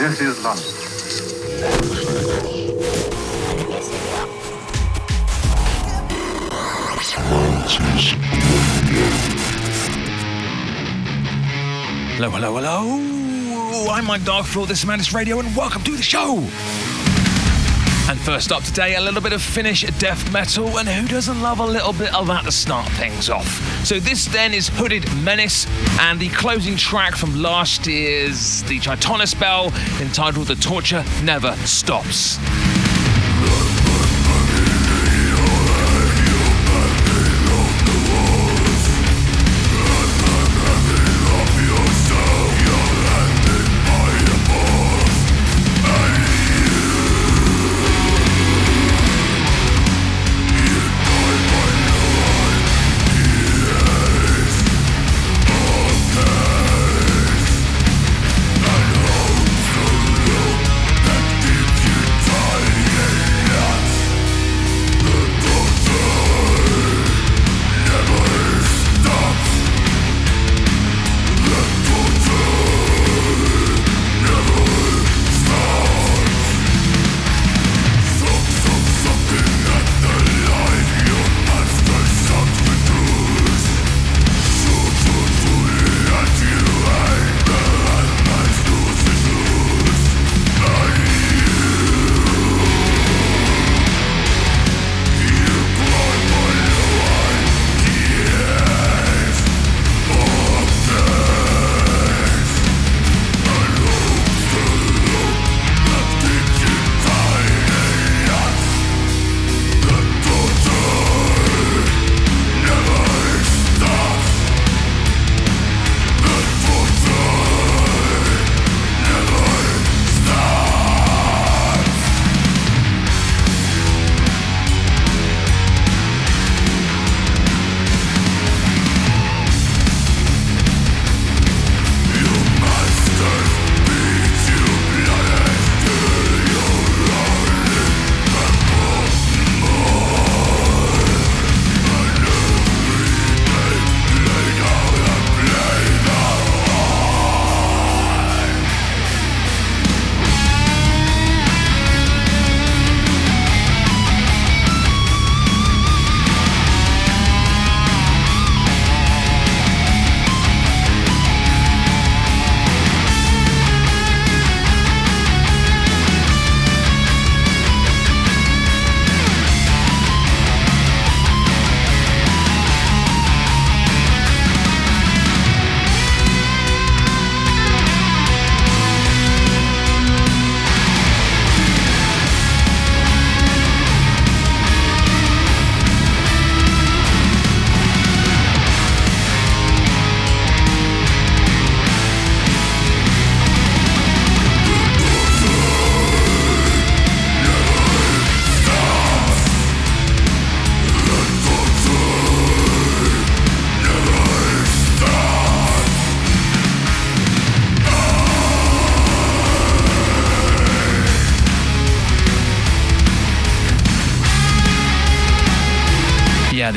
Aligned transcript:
This 0.00 0.18
is 0.22 0.42
London. 0.42 0.64
Hello, 12.16 12.30
hello, 12.30 12.54
hello. 12.54 13.90
I'm 13.90 14.06
Mike 14.06 14.22
Darkfloor. 14.22 14.66
This 14.66 14.78
is 14.78 14.86
Mantis 14.86 15.12
Radio, 15.12 15.38
and 15.38 15.54
welcome 15.54 15.82
to 15.82 15.94
the 15.94 16.02
show. 16.02 16.46
First 18.24 18.52
up 18.52 18.62
today, 18.62 18.96
a 18.96 19.00
little 19.00 19.22
bit 19.22 19.32
of 19.32 19.42
Finnish 19.42 19.82
death 19.98 20.30
metal, 20.30 20.78
and 20.78 20.86
who 20.86 21.08
doesn't 21.08 21.40
love 21.40 21.58
a 21.58 21.66
little 21.66 21.94
bit 21.94 22.14
of 22.14 22.26
that 22.26 22.44
to 22.44 22.52
start 22.52 22.86
things 22.92 23.30
off? 23.30 23.48
So 23.84 23.98
this 23.98 24.26
then 24.26 24.52
is 24.52 24.68
Hooded 24.68 25.10
Menace, 25.22 25.66
and 25.98 26.20
the 26.20 26.28
closing 26.28 26.76
track 26.76 27.16
from 27.16 27.40
last 27.40 27.86
year's 27.86 28.62
The 28.64 28.78
Tritonus 28.78 29.38
Bell, 29.38 29.72
entitled 30.00 30.48
The 30.48 30.56
Torture 30.56 31.02
Never 31.24 31.56
Stops. 31.64 32.38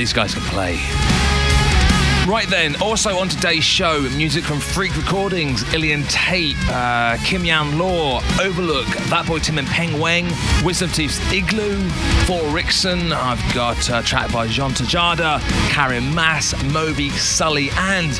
These 0.03 0.11
guys 0.11 0.33
can 0.33 0.43
play. 0.43 0.81
Right 2.27 2.45
then, 2.49 2.75
also 2.81 3.17
on 3.19 3.29
today's 3.29 3.63
show, 3.63 4.01
music 4.17 4.43
from 4.43 4.59
Freak 4.59 4.97
Recordings, 4.97 5.63
Ilian 5.73 6.03
Tape, 6.03 6.57
uh, 6.67 7.15
Kimyan 7.19 7.79
Law, 7.79 8.21
Overlook, 8.41 8.87
That 9.07 9.25
Boy 9.25 9.39
Tim 9.39 9.59
and 9.59 9.67
Peng 9.69 9.97
Wang, 10.01 10.29
Wisdom 10.61 10.89
Teeth's 10.89 11.19
Igloo, 11.31 11.87
For 12.25 12.41
Rickson, 12.51 13.13
I've 13.13 13.53
got 13.53 13.89
a 13.89 14.05
track 14.05 14.29
by 14.33 14.47
Jean 14.47 14.71
Tajada, 14.71 15.39
Karen 15.69 16.13
Mass, 16.13 16.53
Moby, 16.65 17.09
Sully, 17.11 17.69
and 17.77 18.11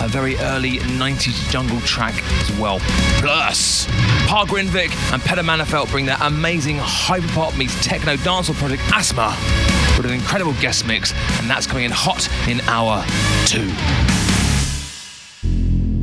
a 0.00 0.06
very 0.06 0.36
early 0.38 0.78
90s 0.78 1.50
jungle 1.50 1.80
track 1.80 2.14
as 2.40 2.52
well. 2.56 2.78
Plus, 3.18 3.86
Pär 4.28 4.46
Grindvik 4.46 5.12
and 5.12 5.20
Peder 5.22 5.42
Mannerfelt 5.42 5.90
bring 5.90 6.06
their 6.06 6.18
amazing 6.20 6.76
hyperpop 6.76 7.58
meets 7.58 7.84
techno 7.84 8.14
dancehall 8.14 8.54
project 8.54 8.82
Aasthma 8.92 9.81
with 9.96 10.06
an 10.06 10.12
incredible 10.12 10.54
guest 10.54 10.86
mix, 10.86 11.12
and 11.40 11.48
that's 11.48 11.66
coming 11.66 11.84
in 11.84 11.90
hot 11.90 12.28
in 12.48 12.60
hour 12.62 13.04
two. 13.46 13.70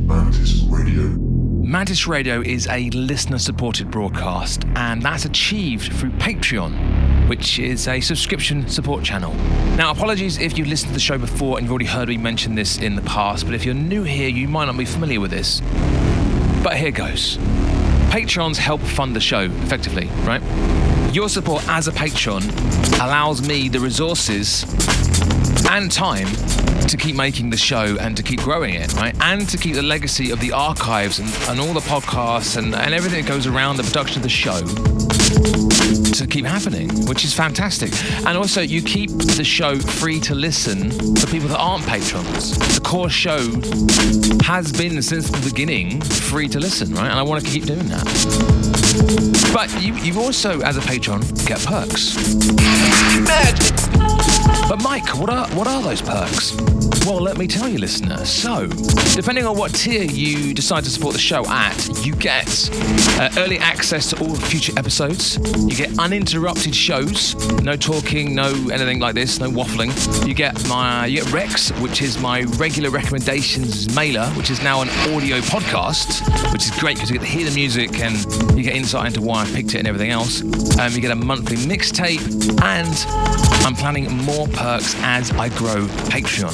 Mantis 0.06 0.62
Radio. 0.64 1.08
Mantis 1.62 2.06
Radio 2.06 2.40
is 2.40 2.66
a 2.66 2.90
listener 2.90 3.38
supported 3.38 3.90
broadcast, 3.90 4.64
and 4.74 5.02
that's 5.02 5.24
achieved 5.24 5.92
through 5.92 6.10
Patreon, 6.12 7.28
which 7.28 7.58
is 7.58 7.86
a 7.86 8.00
subscription 8.00 8.68
support 8.68 9.04
channel. 9.04 9.32
Now, 9.76 9.90
apologies 9.92 10.38
if 10.38 10.58
you've 10.58 10.68
listened 10.68 10.90
to 10.90 10.94
the 10.94 11.00
show 11.00 11.16
before 11.16 11.58
and 11.58 11.64
you've 11.64 11.72
already 11.72 11.86
heard 11.86 12.08
me 12.08 12.16
mention 12.16 12.54
this 12.54 12.78
in 12.78 12.96
the 12.96 13.02
past, 13.02 13.44
but 13.44 13.54
if 13.54 13.64
you're 13.64 13.74
new 13.74 14.02
here, 14.02 14.28
you 14.28 14.48
might 14.48 14.64
not 14.64 14.76
be 14.76 14.84
familiar 14.84 15.20
with 15.20 15.30
this. 15.30 15.60
But 16.62 16.76
here 16.76 16.90
goes. 16.90 17.38
Patrons 18.10 18.58
help 18.58 18.80
fund 18.80 19.14
the 19.14 19.20
show 19.20 19.42
effectively, 19.42 20.06
right? 20.24 20.42
Your 21.12 21.28
support 21.28 21.66
as 21.68 21.88
a 21.88 21.92
patron 21.92 22.42
allows 23.00 23.46
me 23.46 23.68
the 23.68 23.80
resources 23.80 24.64
and 25.68 25.90
time 25.90 26.28
to 26.86 26.96
keep 26.96 27.16
making 27.16 27.50
the 27.50 27.56
show 27.56 27.96
and 27.98 28.16
to 28.16 28.22
keep 28.22 28.40
growing 28.42 28.74
it, 28.74 28.94
right? 28.94 29.14
And 29.20 29.48
to 29.48 29.56
keep 29.58 29.74
the 29.74 29.82
legacy 29.82 30.30
of 30.30 30.38
the 30.38 30.52
archives 30.52 31.18
and, 31.18 31.28
and 31.48 31.58
all 31.58 31.72
the 31.72 31.80
podcasts 31.80 32.56
and, 32.56 32.76
and 32.76 32.94
everything 32.94 33.24
that 33.24 33.28
goes 33.28 33.48
around 33.48 33.76
the 33.76 33.82
production 33.82 34.18
of 34.18 34.22
the 34.22 34.28
show 34.28 34.60
to 36.14 36.26
keep 36.26 36.44
happening, 36.44 36.88
which 37.06 37.24
is 37.24 37.32
fantastic. 37.32 37.92
And 38.26 38.36
also, 38.36 38.60
you 38.60 38.82
keep 38.82 39.10
the 39.10 39.44
show 39.44 39.78
free 39.78 40.20
to 40.20 40.34
listen 40.34 40.90
for 41.16 41.26
people 41.26 41.48
that 41.48 41.58
aren't 41.58 41.86
patrons. 41.86 42.58
The 42.74 42.80
core 42.80 43.10
show 43.10 43.38
has 44.44 44.72
been 44.72 45.00
since 45.02 45.30
the 45.30 45.40
beginning 45.48 46.00
free 46.00 46.48
to 46.48 46.58
listen, 46.58 46.92
right? 46.94 47.10
And 47.10 47.18
I 47.18 47.22
want 47.22 47.44
to 47.44 47.50
keep 47.50 47.64
doing 47.64 47.86
that. 47.88 48.04
But 49.54 49.70
you, 49.82 49.94
you 49.94 50.20
also, 50.20 50.60
as 50.60 50.76
a 50.76 50.80
patron, 50.82 51.20
get 51.46 51.60
perks. 51.64 52.16
But 54.68 54.82
Mike, 54.82 55.18
what 55.18 55.30
are 55.30 55.48
what 55.48 55.66
are 55.66 55.82
those 55.82 56.00
perks? 56.00 56.54
Well, 57.06 57.20
let 57.20 57.38
me 57.38 57.46
tell 57.48 57.68
you, 57.68 57.78
listener. 57.78 58.24
So, 58.24 58.66
depending 59.16 59.46
on 59.46 59.56
what 59.56 59.74
tier 59.74 60.04
you 60.04 60.54
decide 60.54 60.84
to 60.84 60.90
support 60.90 61.14
the 61.14 61.20
show 61.20 61.44
at, 61.46 62.06
you 62.06 62.14
get 62.14 62.70
uh, 63.18 63.30
early 63.38 63.58
access 63.58 64.10
to 64.10 64.20
all 64.22 64.36
future 64.36 64.72
episodes. 64.76 65.19
You 65.20 65.76
get 65.76 65.98
uninterrupted 65.98 66.74
shows, 66.74 67.34
no 67.62 67.76
talking, 67.76 68.34
no 68.34 68.48
anything 68.70 69.00
like 69.00 69.14
this, 69.14 69.38
no 69.38 69.50
waffling. 69.50 69.92
You 70.26 70.32
get 70.32 70.66
my 70.66 71.06
you 71.06 71.22
get 71.22 71.30
Rex, 71.32 71.70
which 71.80 72.00
is 72.00 72.18
my 72.18 72.42
regular 72.56 72.88
recommendations 72.90 73.94
mailer, 73.94 74.26
which 74.30 74.50
is 74.50 74.62
now 74.62 74.80
an 74.80 74.88
audio 75.14 75.40
podcast, 75.40 76.22
which 76.52 76.64
is 76.64 76.70
great 76.80 76.96
because 76.96 77.10
you 77.10 77.18
get 77.18 77.24
to 77.24 77.30
hear 77.30 77.44
the 77.44 77.54
music 77.54 78.00
and 78.00 78.16
you 78.56 78.62
get 78.62 78.74
insight 78.74 79.08
into 79.08 79.20
why 79.20 79.42
I 79.42 79.46
picked 79.46 79.74
it 79.74 79.78
and 79.80 79.86
everything 79.88 80.10
else. 80.10 80.40
Um, 80.78 80.92
you 80.92 81.00
get 81.00 81.10
a 81.10 81.14
monthly 81.14 81.56
mixtape, 81.56 82.22
and 82.62 83.66
I'm 83.66 83.74
planning 83.74 84.10
more 84.24 84.48
perks 84.48 84.94
as 85.00 85.30
I 85.32 85.50
grow 85.50 85.86
Patreon. 86.08 86.52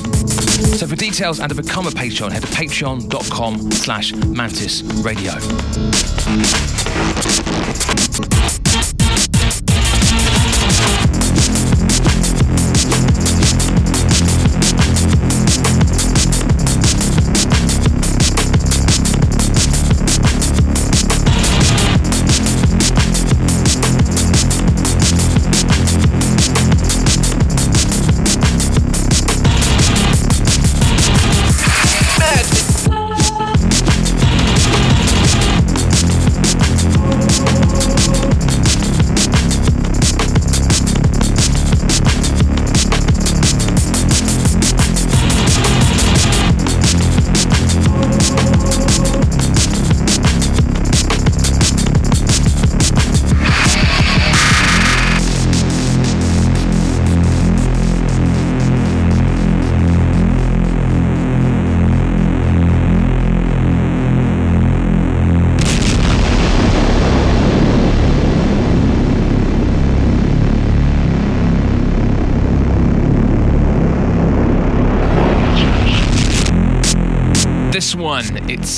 So 0.77 0.87
for 0.89 0.97
details 0.97 1.39
and 1.39 1.49
to 1.51 1.55
become 1.55 1.87
a 1.87 1.91
Patreon, 1.91 2.33
head 2.33 2.43
to 2.43 2.49
patreon.com 2.49 3.71
slash 3.71 4.13
mantis 4.13 4.83
radio. 4.83 5.33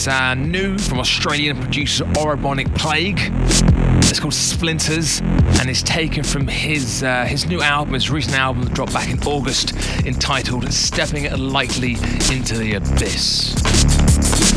Uh, 0.08 0.34
new 0.34 0.78
from 0.78 0.98
Australian 0.98 1.60
producer 1.60 2.04
Orobonic 2.04 2.74
Plague. 2.76 3.18
It's 4.08 4.18
called 4.18 4.34
Splinters, 4.34 5.20
and 5.20 5.68
it's 5.68 5.82
taken 5.82 6.24
from 6.24 6.48
his 6.48 7.02
uh, 7.02 7.24
his 7.24 7.46
new 7.46 7.60
album, 7.60 7.94
his 7.94 8.10
recent 8.10 8.36
album 8.36 8.64
that 8.64 8.74
dropped 8.74 8.92
back 8.92 9.10
in 9.10 9.22
August, 9.24 9.72
entitled 10.06 10.72
"Stepping 10.72 11.30
Lightly 11.36 11.92
into 12.32 12.56
the 12.56 12.74
Abyss." 12.74 13.54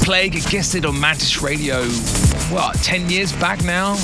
Plague 0.03 0.33
guested 0.49 0.85
on 0.85 0.99
Mantis 0.99 1.41
Radio, 1.41 1.83
what, 2.49 2.75
10 2.77 3.09
years 3.09 3.31
back 3.33 3.63
now? 3.63 3.95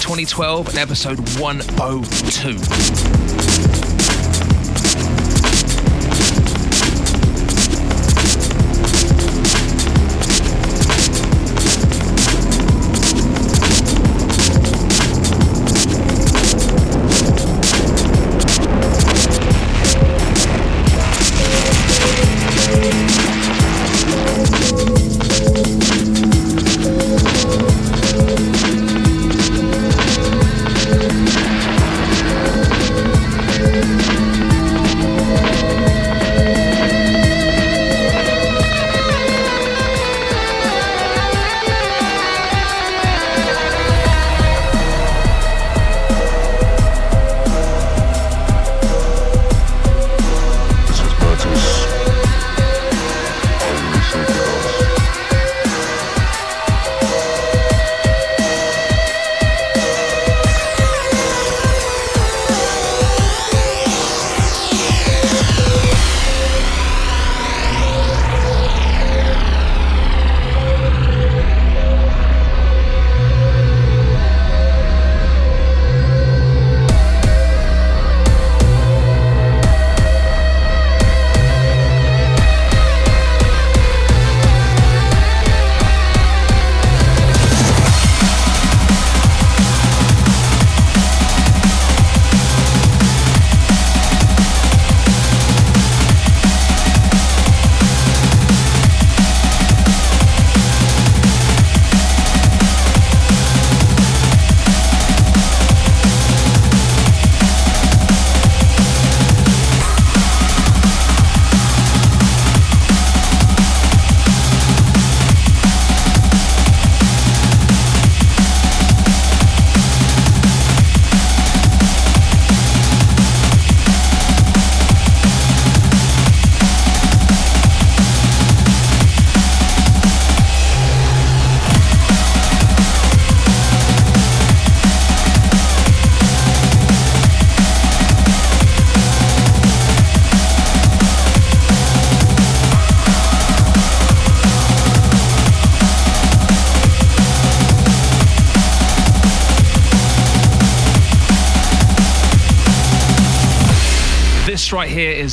2012, 0.00 0.68
and 0.68 0.78
episode 0.78 1.18
102. 1.38 3.65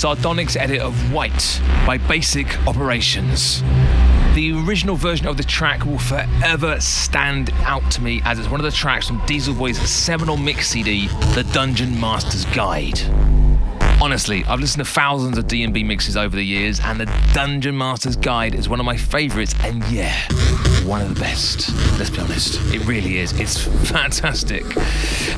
Zardonic's 0.03 0.57
edit 0.57 0.81
of 0.81 1.13
White 1.13 1.61
by 1.87 1.97
Basic 1.97 2.59
Operations. 2.67 3.61
The 4.33 4.51
original 4.67 4.97
version 4.97 5.27
of 5.27 5.37
the 5.37 5.45
track 5.45 5.85
will 5.85 5.97
forever 5.97 6.77
stand 6.81 7.51
out 7.61 7.89
to 7.91 8.01
me 8.01 8.21
as 8.25 8.37
it's 8.37 8.49
one 8.49 8.59
of 8.59 8.65
the 8.65 8.71
tracks 8.71 9.07
from 9.07 9.19
Dieselboy's 9.25 9.77
seminal 9.89 10.35
mix 10.35 10.67
CD, 10.67 11.07
The 11.35 11.49
Dungeon 11.53 11.97
Master's 11.97 12.43
Guide. 12.53 12.99
Honestly, 14.03 14.43
I've 14.49 14.59
listened 14.59 14.83
to 14.85 14.91
thousands 14.91 15.37
of 15.37 15.47
D&B 15.47 15.81
mixes 15.81 16.17
over 16.17 16.35
the 16.35 16.43
years, 16.43 16.81
and 16.81 16.99
the 16.99 17.05
Dungeon 17.33 17.77
Master's 17.77 18.17
Guide 18.17 18.53
is 18.53 18.67
one 18.67 18.81
of 18.81 18.85
my 18.85 18.97
favourites, 18.97 19.55
and 19.63 19.81
yeah, 19.85 20.13
one 20.83 20.99
of 20.99 21.07
the 21.07 21.17
best. 21.21 21.73
Let's 21.97 22.09
be 22.09 22.19
honest, 22.19 22.59
it 22.73 22.85
really 22.85 23.19
is. 23.19 23.31
It's 23.39 23.63
fantastic. 23.89 24.65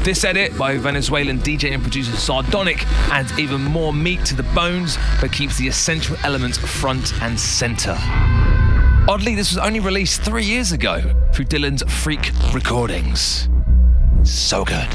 This 0.04 0.24
edit 0.24 0.58
by 0.58 0.78
Venezuelan 0.78 1.38
DJ 1.42 1.74
and 1.74 1.84
producer 1.84 2.14
Zardonic 2.14 2.86
adds 3.12 3.38
even 3.38 3.62
more 3.62 3.94
meat 3.94 4.26
to 4.26 4.36
the 4.36 4.42
bones, 4.56 4.98
but 5.22 5.32
keeps 5.32 5.60
the 5.60 5.68
essential 5.68 6.18
elements 6.24 6.58
front 6.58 7.14
and 7.22 7.40
centre. 7.40 7.96
Oddly, 9.08 9.36
this 9.36 9.52
was 9.52 9.60
only 9.60 9.80
released 9.80 10.24
three 10.24 10.44
years 10.44 10.72
ago 10.72 11.02
through 11.36 11.46
Dylan's 11.46 11.84
Freak 12.02 12.32
Recordings. 12.52 13.48
So 14.24 14.66
good. 14.66 14.88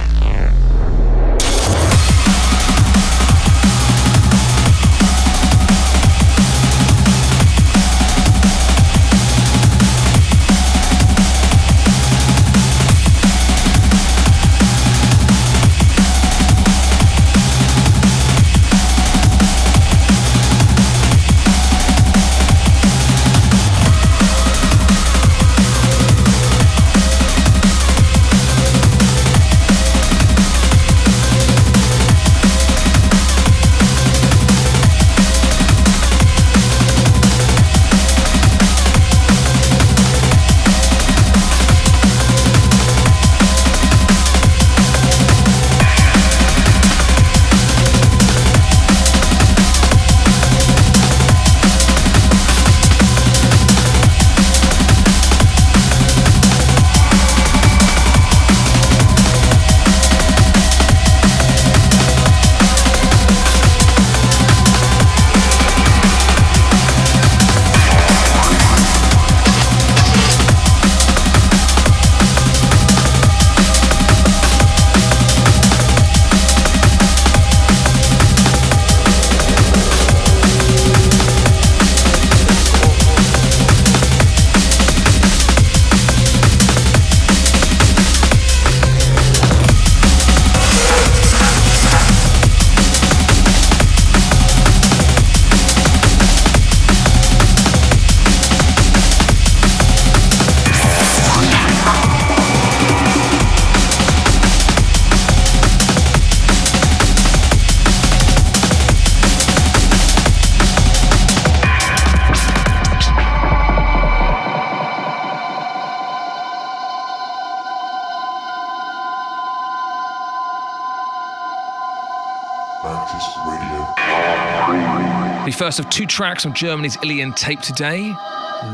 First 125.60 125.78
of 125.78 125.90
two 125.90 126.06
tracks 126.06 126.42
from 126.42 126.54
Germany's 126.54 126.96
Ilian 127.02 127.34
Tape 127.34 127.60
today. 127.60 128.14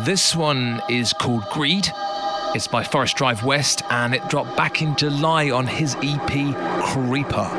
This 0.05 0.37
one 0.37 0.81
is 0.89 1.13
called 1.13 1.43
Greed. 1.51 1.89
It's 2.55 2.69
by 2.69 2.85
Forest 2.85 3.17
Drive 3.17 3.43
West 3.43 3.83
and 3.91 4.15
it 4.15 4.29
dropped 4.29 4.57
back 4.57 4.83
in 4.83 4.95
July 4.95 5.51
on 5.51 5.67
his 5.67 5.97
EP 5.97 6.55
Creeper. 6.85 7.51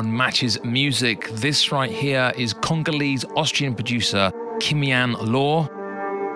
On 0.00 0.16
Matches 0.16 0.58
Music. 0.64 1.28
This 1.28 1.70
right 1.70 1.90
here 1.90 2.32
is 2.34 2.54
Congolese 2.54 3.26
Austrian 3.36 3.74
producer 3.74 4.32
Kimyan 4.58 5.14
Law. 5.30 5.66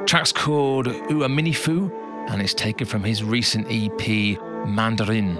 Track's 0.04 0.32
called 0.32 0.84
Uaminifu 0.86 1.90
and 2.28 2.42
it's 2.42 2.52
taken 2.52 2.86
from 2.86 3.02
his 3.02 3.24
recent 3.24 3.66
EP 3.70 4.38
Mandarin. 4.68 5.38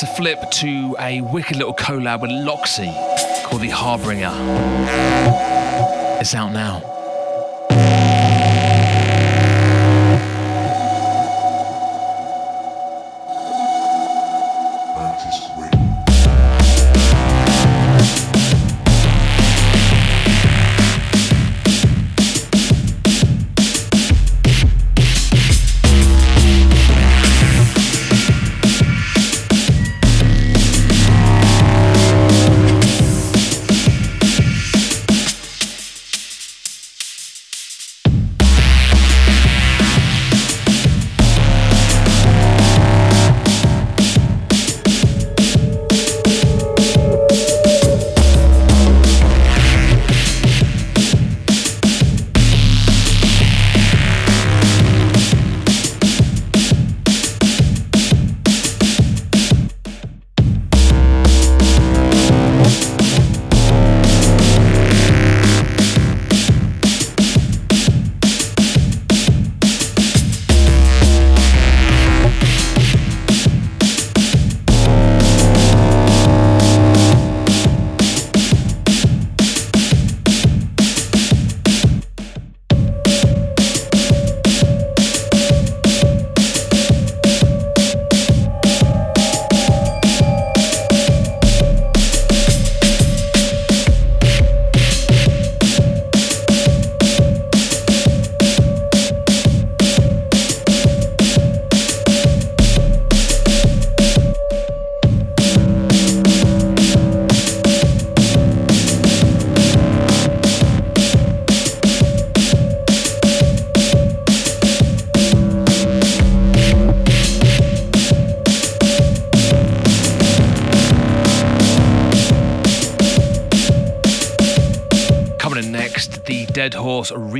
It's, 0.00 0.04
a 0.04 0.14
flip 0.14 0.48
to 0.52 0.94
a 1.00 1.20
wicked 1.22 1.56
little 1.56 1.74
collab 1.74 2.20
with 2.20 2.30
Loxy 2.30 2.86
called 3.42 3.62
The 3.62 3.70
Harbinger. 3.70 4.30
It's 6.20 6.36
out 6.36 6.52
now. 6.52 6.97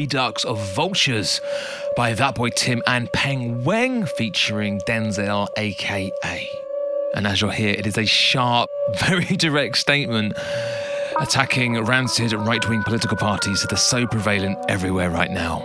Redux 0.09 0.43
of 0.47 0.59
Vultures 0.59 1.43
by 1.95 2.15
That 2.15 2.35
Boy 2.35 2.49
Tim 2.49 2.83
and 2.87 3.13
Peng 3.13 3.61
Weng 3.63 4.09
featuring 4.09 4.81
Denzel, 4.87 5.49
aka. 5.59 6.51
And 7.13 7.27
as 7.27 7.43
you'll 7.43 7.51
hear, 7.51 7.75
it 7.75 7.87
is 7.87 7.99
a 7.99 8.07
sharp, 8.07 8.71
very 8.95 9.37
direct 9.37 9.77
statement 9.77 10.33
attacking 11.21 11.85
rancid 11.85 12.33
right 12.33 12.67
wing 12.71 12.83
political 12.85 13.19
parties 13.19 13.61
that 13.61 13.71
are 13.71 13.77
so 13.77 14.07
prevalent 14.07 14.57
everywhere 14.71 15.11
right 15.11 15.31
now. 15.31 15.59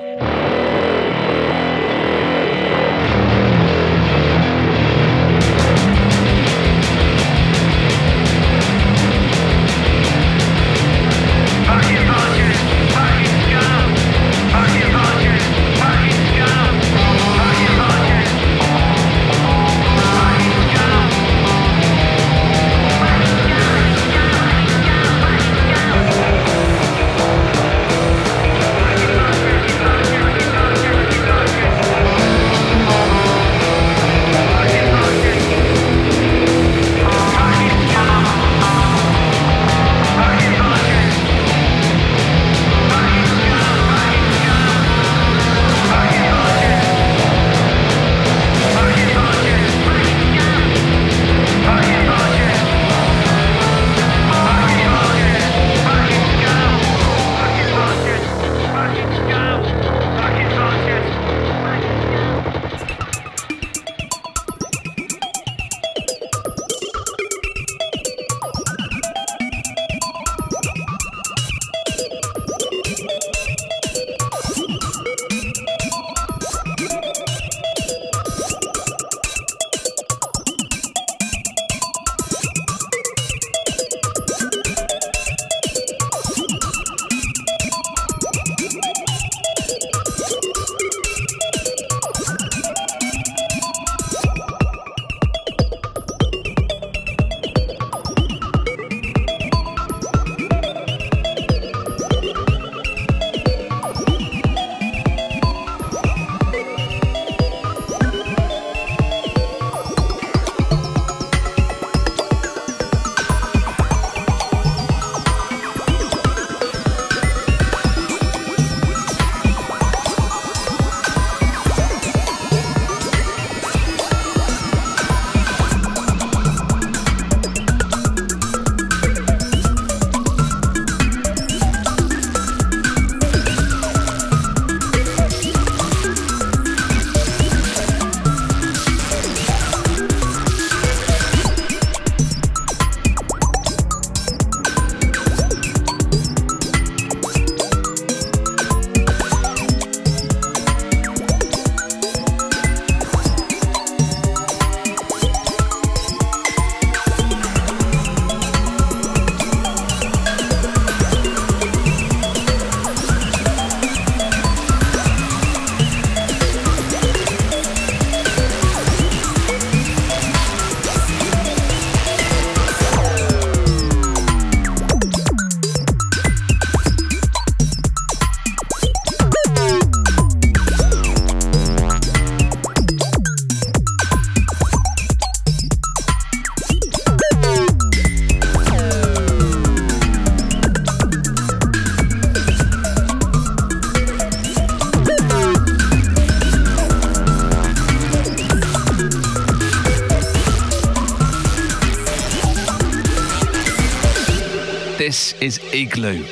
Is 205.43 205.59
Igloo. 205.73 206.23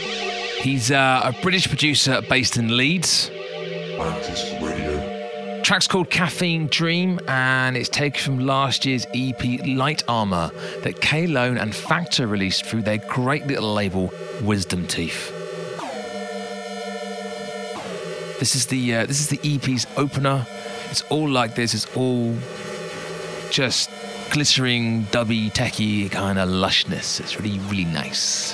He's 0.62 0.90
uh, 0.90 1.20
a 1.22 1.34
British 1.42 1.68
producer 1.68 2.22
based 2.30 2.56
in 2.56 2.78
Leeds. 2.78 3.30
Track's 5.64 5.86
called 5.86 6.10
Caffeine 6.10 6.68
Dream, 6.68 7.20
and 7.28 7.76
it's 7.76 7.90
taken 7.90 8.22
from 8.22 8.40
last 8.40 8.86
year's 8.86 9.06
EP 9.14 9.68
Light 9.68 10.02
Armor 10.08 10.52
that 10.84 11.02
K 11.02 11.28
Lone 11.28 11.58
and 11.58 11.76
Facta 11.76 12.26
released 12.26 12.64
through 12.64 12.84
their 12.84 13.00
great 13.00 13.46
little 13.48 13.74
label 13.74 14.14
Wisdom 14.44 14.88
Teeth. 14.88 15.30
This 18.40 18.56
is 18.56 18.68
the 18.68 18.96
uh, 18.96 19.06
this 19.08 19.20
is 19.20 19.28
the 19.28 19.42
EP's 19.44 19.88
opener. 19.98 20.48
It's 20.90 21.02
all 21.10 21.28
like 21.28 21.56
this. 21.56 21.74
It's 21.74 21.98
all 21.98 22.34
just 23.50 23.90
glittering, 24.30 25.04
dubby, 25.08 25.52
techie 25.52 26.10
kind 26.10 26.40
of 26.40 26.48
lushness. 26.48 27.20
It's 27.20 27.38
really, 27.42 27.60
really 27.60 27.84
nice. 27.84 28.51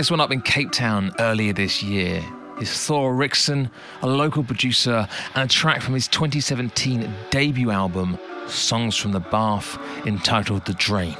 This 0.00 0.10
one 0.10 0.20
up 0.22 0.32
in 0.32 0.40
Cape 0.40 0.70
Town 0.70 1.12
earlier 1.18 1.52
this 1.52 1.82
year 1.82 2.24
is 2.58 2.72
Thor 2.72 3.12
Rixon, 3.12 3.70
a 4.00 4.06
local 4.06 4.42
producer, 4.42 5.06
and 5.34 5.44
a 5.44 5.46
track 5.46 5.82
from 5.82 5.92
his 5.92 6.08
2017 6.08 7.14
debut 7.28 7.70
album, 7.70 8.18
Songs 8.46 8.96
from 8.96 9.12
the 9.12 9.20
Bath, 9.20 9.78
entitled 10.06 10.64
The 10.64 10.72
Drain. 10.72 11.18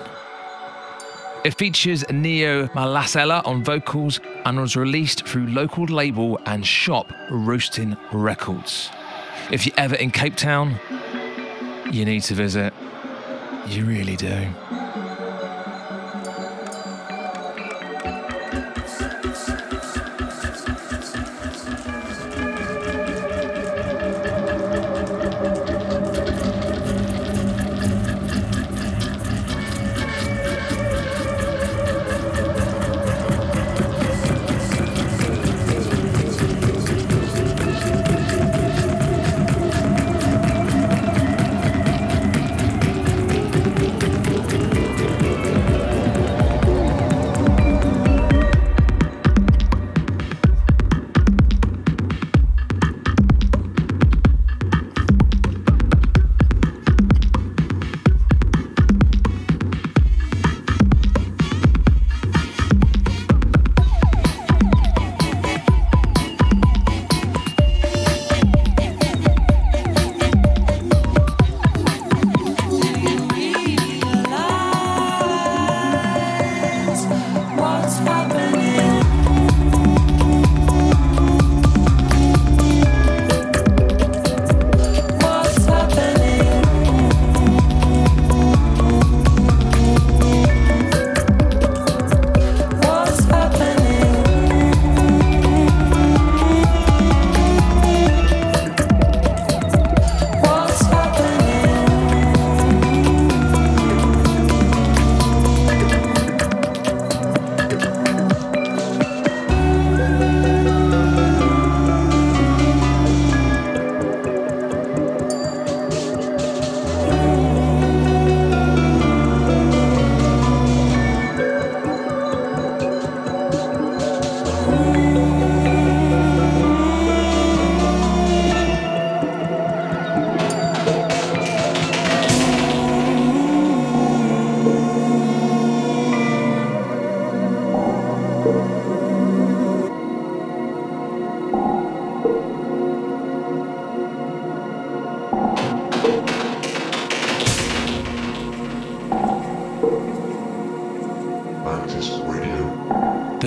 It 1.44 1.58
features 1.58 2.08
Neo 2.10 2.68
Malasela 2.68 3.46
on 3.46 3.62
vocals 3.62 4.18
and 4.46 4.58
was 4.58 4.76
released 4.76 5.26
through 5.26 5.48
local 5.48 5.84
label 5.84 6.40
and 6.46 6.66
shop 6.66 7.12
Roasting 7.30 7.98
Records. 8.12 8.88
If 9.52 9.66
you're 9.66 9.76
ever 9.76 9.96
in 9.96 10.10
Cape 10.10 10.36
Town, 10.36 10.80
you 11.92 12.06
need 12.06 12.22
to 12.22 12.34
visit. 12.34 12.72
You 13.66 13.84
really 13.84 14.16
do. 14.16 14.48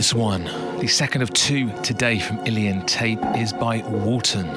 This 0.03 0.13
one, 0.13 0.43
the 0.79 0.87
second 0.87 1.21
of 1.21 1.31
two 1.31 1.71
today 1.81 2.19
from 2.19 2.45
Ilian 2.45 2.85
Tape, 2.85 3.21
is 3.37 3.53
by 3.53 3.77
Walton. 3.83 4.49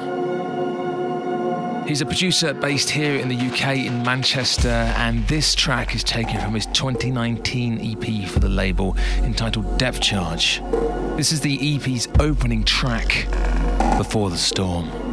He's 1.87 2.01
a 2.01 2.05
producer 2.05 2.53
based 2.53 2.89
here 2.89 3.15
in 3.15 3.29
the 3.29 3.37
UK 3.37 3.77
in 3.85 4.03
Manchester, 4.03 4.67
and 4.67 5.25
this 5.29 5.55
track 5.55 5.95
is 5.95 6.03
taken 6.03 6.41
from 6.41 6.53
his 6.53 6.65
2019 6.65 7.79
EP 7.79 8.27
for 8.27 8.41
the 8.41 8.49
label 8.49 8.97
entitled 9.19 9.77
Depth 9.77 10.01
Charge. 10.01 10.61
This 11.15 11.31
is 11.31 11.39
the 11.39 11.75
EP's 11.75 12.09
opening 12.19 12.65
track, 12.65 13.25
Before 13.97 14.29
the 14.29 14.37
Storm. 14.37 15.06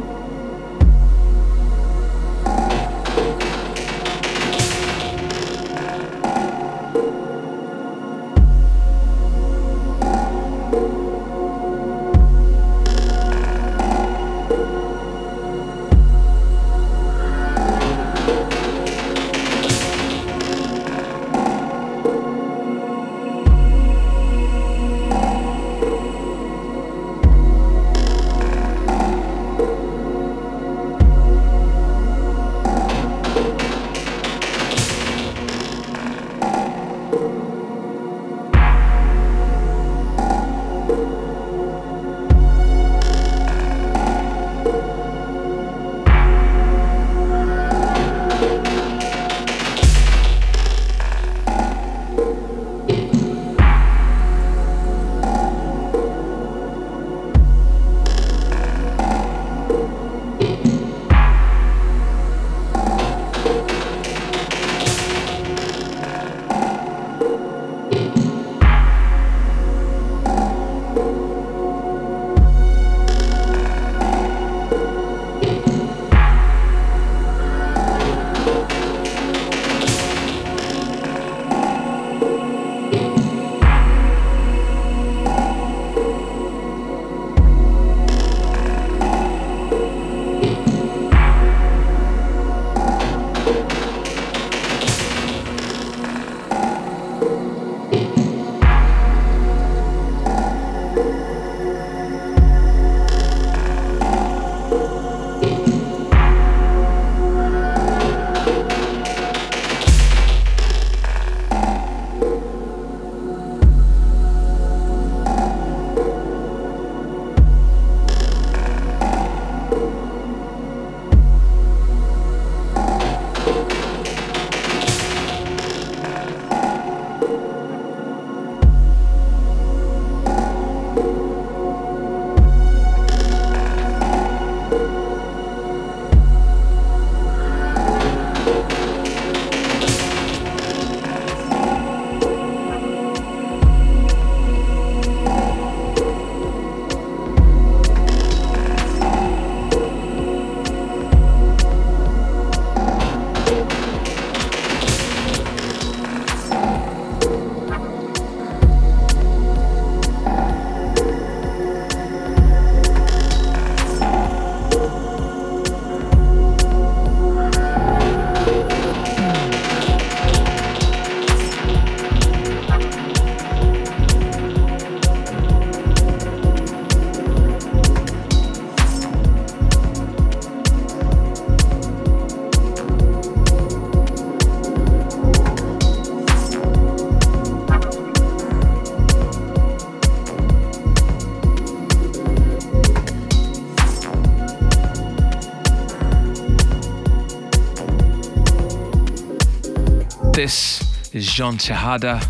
This 200.45 201.11
is 201.11 201.25
Jean 201.33 201.57
Tejada 201.57 202.21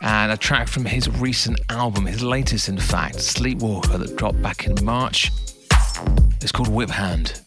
and 0.00 0.32
a 0.32 0.36
track 0.36 0.66
from 0.66 0.84
his 0.84 1.08
recent 1.08 1.60
album, 1.70 2.04
his 2.04 2.20
latest, 2.20 2.68
in 2.68 2.78
fact, 2.78 3.20
Sleepwalker, 3.20 3.96
that 3.96 4.16
dropped 4.16 4.42
back 4.42 4.66
in 4.66 4.74
March. 4.84 5.30
It's 6.42 6.50
called 6.50 6.66
Whip 6.66 6.90
Hand. 6.90 7.40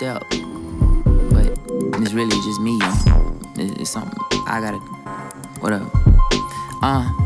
Step. 0.00 0.24
But 0.30 1.46
it's 2.00 2.12
really 2.12 2.30
just 2.30 2.60
me. 2.60 2.78
It's 3.56 3.90
something 3.90 4.18
I 4.46 4.60
gotta. 4.60 4.78
Whatever. 5.60 5.90
Uh. 6.82 7.20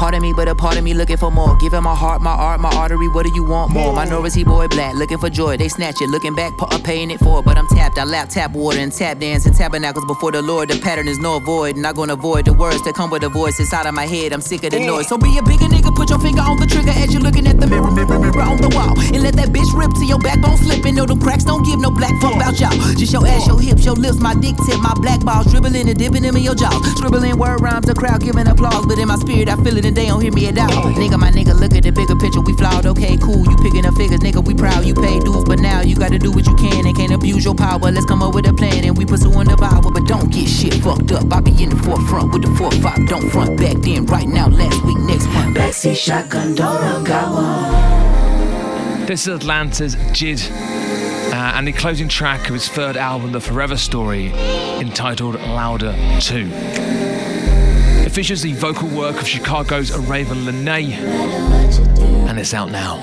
Part 0.00 0.14
of 0.14 0.22
me, 0.22 0.32
but 0.32 0.48
a 0.48 0.54
part 0.54 0.78
of 0.78 0.82
me 0.82 0.94
looking 0.94 1.18
for 1.18 1.30
more. 1.30 1.58
Giving 1.58 1.82
my 1.82 1.94
heart, 1.94 2.22
my 2.22 2.30
art, 2.30 2.58
my 2.58 2.70
artery. 2.70 3.06
What 3.08 3.26
do 3.26 3.32
you 3.34 3.44
want 3.44 3.70
more? 3.70 3.92
Minority 3.92 4.44
boy 4.44 4.66
black, 4.68 4.94
looking 4.94 5.18
for 5.18 5.28
joy. 5.28 5.58
They 5.58 5.68
snatch 5.68 6.00
it, 6.00 6.08
looking 6.08 6.34
back, 6.34 6.54
paying 6.84 7.10
it 7.10 7.18
for. 7.18 7.40
It. 7.40 7.44
But 7.44 7.58
I'm 7.58 7.66
tapped. 7.66 7.98
I 7.98 8.04
lap 8.04 8.30
tap 8.30 8.52
water 8.52 8.78
and 8.78 8.90
tap 8.90 9.18
dance 9.18 9.44
and 9.44 9.54
tabernacles 9.54 10.06
before 10.06 10.32
the 10.32 10.40
Lord. 10.40 10.70
The 10.70 10.80
pattern 10.80 11.06
is 11.06 11.18
no 11.18 11.36
avoid. 11.36 11.76
Not 11.76 11.96
gonna 11.96 12.14
avoid 12.14 12.46
the 12.46 12.54
words 12.54 12.82
that 12.84 12.94
come 12.94 13.10
with 13.10 13.24
a 13.24 13.28
voice 13.28 13.60
inside 13.60 13.84
of 13.86 13.92
my 13.92 14.06
head. 14.06 14.32
I'm 14.32 14.40
sick 14.40 14.64
of 14.64 14.70
the 14.70 14.80
noise. 14.80 15.06
So 15.06 15.18
be 15.18 15.36
a 15.36 15.42
bigger 15.42 15.68
put 16.10 16.18
your 16.18 16.26
finger 16.26 16.42
on 16.42 16.58
the 16.58 16.66
trigger 16.66 16.90
as 16.90 17.12
you're 17.14 17.22
looking 17.22 17.46
at 17.46 17.60
the 17.60 17.66
mirror, 17.66 17.90
mirror, 17.90 18.18
mirror 18.18 18.42
on 18.42 18.58
the 18.58 18.68
wall. 18.74 18.98
And 19.14 19.22
let 19.22 19.38
that 19.38 19.54
bitch 19.54 19.70
rip 19.78 19.94
till 19.94 20.10
your 20.10 20.18
backbone 20.18 20.58
slipping. 20.58 20.98
No, 20.98 21.06
them 21.06 21.20
cracks 21.20 21.44
don't 21.44 21.62
give 21.62 21.78
no 21.78 21.90
black 21.90 22.10
fuck 22.18 22.34
about 22.34 22.58
y'all. 22.58 22.74
Just 22.98 23.12
your 23.12 23.26
ass, 23.26 23.46
your 23.46 23.60
hips, 23.60 23.84
your 23.84 23.94
lips, 23.94 24.18
my 24.18 24.34
dick 24.34 24.58
tip, 24.66 24.82
my 24.82 24.94
black 24.98 25.22
balls 25.22 25.46
dribbling 25.46 25.86
and 25.86 25.98
dipping 25.98 26.22
them 26.22 26.34
in 26.34 26.42
your 26.42 26.58
jaws. 26.58 26.74
Scribbling 26.98 27.38
word 27.38 27.62
rhymes, 27.62 27.86
the 27.86 27.94
crowd 27.94 28.20
giving 28.20 28.46
applause. 28.48 28.86
But 28.86 28.98
in 28.98 29.06
my 29.06 29.16
spirit, 29.22 29.48
I 29.48 29.54
feel 29.62 29.76
it 29.78 29.86
and 29.86 29.96
they 29.96 30.06
don't 30.06 30.20
hear 30.20 30.32
me 30.32 30.48
at 30.48 30.58
all. 30.58 30.90
Nigga, 30.98 31.18
my 31.18 31.30
nigga, 31.30 31.54
look 31.54 31.74
at 31.78 31.84
the 31.86 31.92
bigger 31.92 32.16
picture. 32.18 32.42
We 32.42 32.54
flawed, 32.58 32.86
okay, 32.86 33.16
cool. 33.16 33.46
You 33.46 33.56
picking 33.62 33.86
up 33.86 33.94
figures, 33.94 34.20
nigga, 34.20 34.42
we 34.42 34.54
proud. 34.54 34.84
You 34.84 34.94
pay 34.94 35.20
dues, 35.20 35.44
but 35.44 35.60
now 35.60 35.80
you 35.82 35.94
gotta 35.94 36.18
do 36.18 36.32
what 36.32 36.46
you 36.46 36.56
can 36.56 36.86
and 36.86 36.96
can't 36.96 37.12
abuse 37.12 37.44
your 37.44 37.54
power. 37.54 37.86
Let's 37.86 38.06
come 38.06 38.22
up 38.22 38.34
with 38.34 38.50
a 38.50 38.52
plan 38.52 38.82
and 38.82 38.98
we 38.98 39.06
pursuing 39.06 39.46
the 39.46 39.56
power. 39.56 39.86
But 39.86 40.06
don't 40.10 40.30
get 40.32 40.48
shit 40.48 40.74
fucked 40.74 41.12
up. 41.12 41.30
I 41.30 41.40
be 41.40 41.54
in 41.62 41.70
the 41.70 41.78
forefront 41.86 42.32
with 42.32 42.42
the 42.42 42.50
4-5. 42.58 43.06
Don't 43.08 43.30
front 43.30 43.56
back 43.58 43.76
then, 43.86 44.06
right 44.06 44.26
now, 44.26 44.48
last 44.48 44.82
week, 44.84 44.98
next 45.06 45.26
month. 45.30 45.56
Backseat 45.56 45.99
shotgun, 46.00 46.54
don't 46.54 47.04
got 47.04 47.30
one. 47.30 49.04
This 49.04 49.26
is 49.26 49.34
Atlanta's 49.34 49.96
JID. 49.96 50.50
Uh, 50.50 51.34
and 51.34 51.68
the 51.68 51.72
closing 51.72 52.08
track 52.08 52.48
of 52.48 52.54
his 52.54 52.68
third 52.68 52.96
album, 52.96 53.32
The 53.32 53.40
Forever 53.40 53.76
Story, 53.76 54.32
entitled 54.80 55.34
Lauder 55.34 55.94
Too. 56.18 56.48
It 58.02 58.12
features 58.12 58.40
the 58.40 58.54
vocal 58.54 58.88
work 58.88 59.20
of 59.20 59.28
Chicago's 59.28 59.90
Ravyn 59.90 60.44
Lenae, 60.46 60.94
and 62.28 62.38
it's 62.38 62.54
out 62.54 62.70
now. 62.70 62.96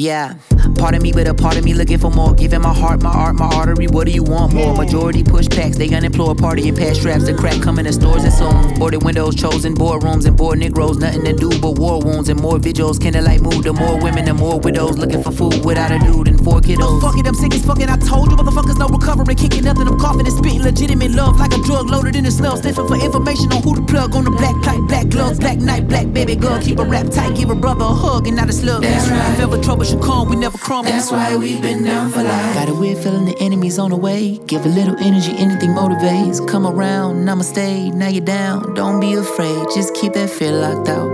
Yeah, 0.00 0.36
Part 0.76 0.94
of 0.94 1.02
me, 1.02 1.12
but 1.12 1.26
a 1.26 1.34
part 1.34 1.56
of 1.56 1.64
me 1.64 1.74
looking 1.74 1.98
for 1.98 2.10
more. 2.10 2.34
Giving 2.34 2.62
my 2.62 2.72
heart, 2.72 3.02
my 3.02 3.10
art, 3.10 3.36
my 3.36 3.46
artery. 3.46 3.86
What 3.86 4.06
do 4.06 4.12
you 4.12 4.22
want 4.22 4.54
more? 4.54 4.74
Majority 4.74 5.22
push 5.22 5.48
packs, 5.48 5.76
they 5.76 5.88
unemployed 5.94 6.38
party 6.38 6.68
and 6.68 6.76
pass 6.76 6.98
straps. 6.98 7.26
The 7.26 7.34
crack 7.34 7.60
coming 7.62 7.84
to 7.84 7.92
stores 7.92 8.24
and 8.24 8.32
songs. 8.32 8.78
Boarded 8.78 9.02
windows, 9.02 9.34
chosen 9.34 9.74
boardrooms 9.74 10.26
and 10.26 10.36
bored 10.36 10.58
Negroes. 10.58 10.98
Nothing 10.98 11.24
to 11.24 11.32
do 11.32 11.50
but 11.60 11.78
war 11.78 12.00
wounds 12.00 12.28
and 12.28 12.40
more 12.40 12.58
vigils. 12.58 12.98
Candlelight 12.98 13.40
mood, 13.40 13.64
the 13.64 13.72
more 13.72 14.00
women, 14.00 14.24
the 14.24 14.34
more 14.34 14.58
widows. 14.58 14.98
Looking 14.98 15.22
for 15.22 15.32
food 15.32 15.64
without 15.64 15.90
a 15.92 15.98
dude 15.98 16.28
and 16.28 16.42
four 16.42 16.60
kiddos. 16.60 16.78
No, 16.78 17.00
fuck 17.00 17.18
it, 17.18 17.26
I'm 17.26 17.34
sick 17.34 17.54
as 17.54 17.64
fucking. 17.64 17.88
I 17.88 17.96
told 17.96 18.30
you, 18.30 18.36
motherfuckers, 18.36 18.78
no 18.78 18.88
recovery. 18.88 19.34
Kicking 19.34 19.64
nothing, 19.64 19.86
I'm 19.86 19.98
coughing 19.98 20.26
and 20.26 20.36
spitting 20.36 20.62
legitimate 20.62 21.12
love 21.12 21.38
like 21.38 21.52
a 21.52 21.60
drug 21.62 21.90
loaded 21.90 22.16
in 22.16 22.24
the 22.24 22.30
smell. 22.30 22.56
Sniffing 22.56 22.86
for 22.86 22.96
information 22.96 23.52
on 23.52 23.62
who 23.62 23.74
to 23.76 23.82
plug 23.82 24.14
on 24.14 24.24
the 24.24 24.30
black 24.30 24.56
pipe, 24.62 24.80
black 24.88 25.08
gloves, 25.08 25.38
black 25.38 25.58
night, 25.58 25.88
black 25.88 26.12
baby 26.12 26.36
girl. 26.36 26.60
Keep 26.60 26.78
a 26.78 26.84
rap 26.84 27.10
tight, 27.10 27.36
give 27.36 27.50
a 27.50 27.54
brother 27.54 27.84
a 27.84 27.94
hug 27.94 28.26
and 28.26 28.36
not 28.36 28.48
a 28.48 28.52
slug. 28.52 28.82
That's 28.82 29.08
right. 29.08 29.34
If 29.34 29.40
ever 29.40 29.58
trouble 29.62 29.84
should 29.84 30.02
come, 30.02 30.28
we 30.28 30.36
never 30.36 30.58
That's 30.68 31.10
why 31.10 31.36
we've 31.36 31.60
been 31.62 31.84
down 31.84 32.10
for 32.10 32.22
life. 32.22 32.54
Got 32.54 32.68
a 32.68 32.74
weird 32.74 32.98
feeling 32.98 33.24
the 33.24 33.36
enemy's 33.40 33.78
on 33.78 33.90
the 33.90 33.96
way. 33.96 34.38
Give 34.46 34.64
a 34.64 34.68
little 34.68 34.96
energy, 34.98 35.32
anything 35.36 35.70
motivates. 35.70 36.46
Come 36.46 36.66
around, 36.66 37.28
I'ma 37.28 37.42
stay. 37.42 37.90
Now 37.90 38.08
you're 38.08 38.24
down, 38.24 38.74
don't 38.74 39.00
be 39.00 39.14
afraid. 39.14 39.66
Just 39.74 39.94
keep 39.94 40.12
that 40.12 40.30
fear 40.30 40.52
locked 40.52 40.88
out. 40.88 41.08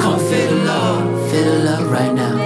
Come 0.00 0.18
feel 0.18 0.48
the 0.48 0.64
love, 0.64 1.30
feel 1.30 1.44
the 1.44 1.58
love 1.64 1.90
right 1.90 2.14
now. 2.14 2.37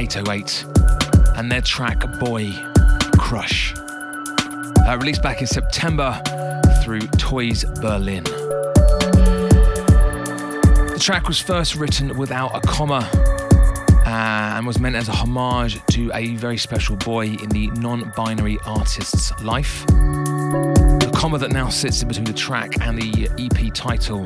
808 0.00 0.64
and 1.36 1.52
their 1.52 1.60
track 1.60 2.00
Boy 2.18 2.50
Crush. 3.18 3.74
Uh, 3.76 4.96
released 4.98 5.22
back 5.22 5.42
in 5.42 5.46
September 5.46 6.18
through 6.82 7.00
Toys 7.18 7.66
Berlin. 7.82 8.24
The 10.94 10.98
track 10.98 11.28
was 11.28 11.38
first 11.38 11.74
written 11.74 12.16
without 12.16 12.56
a 12.56 12.62
comma 12.66 13.06
uh, 14.06 14.54
and 14.56 14.66
was 14.66 14.80
meant 14.80 14.96
as 14.96 15.10
a 15.10 15.12
homage 15.12 15.78
to 15.88 16.10
a 16.14 16.34
very 16.36 16.56
special 16.56 16.96
boy 16.96 17.26
in 17.26 17.50
the 17.50 17.66
non 17.72 18.10
binary 18.16 18.56
artist's 18.64 19.38
life. 19.42 19.86
The 19.86 21.10
comma 21.14 21.36
that 21.36 21.52
now 21.52 21.68
sits 21.68 22.00
in 22.00 22.08
between 22.08 22.24
the 22.24 22.32
track 22.32 22.80
and 22.80 22.96
the 22.96 23.28
EP 23.38 23.74
title 23.74 24.24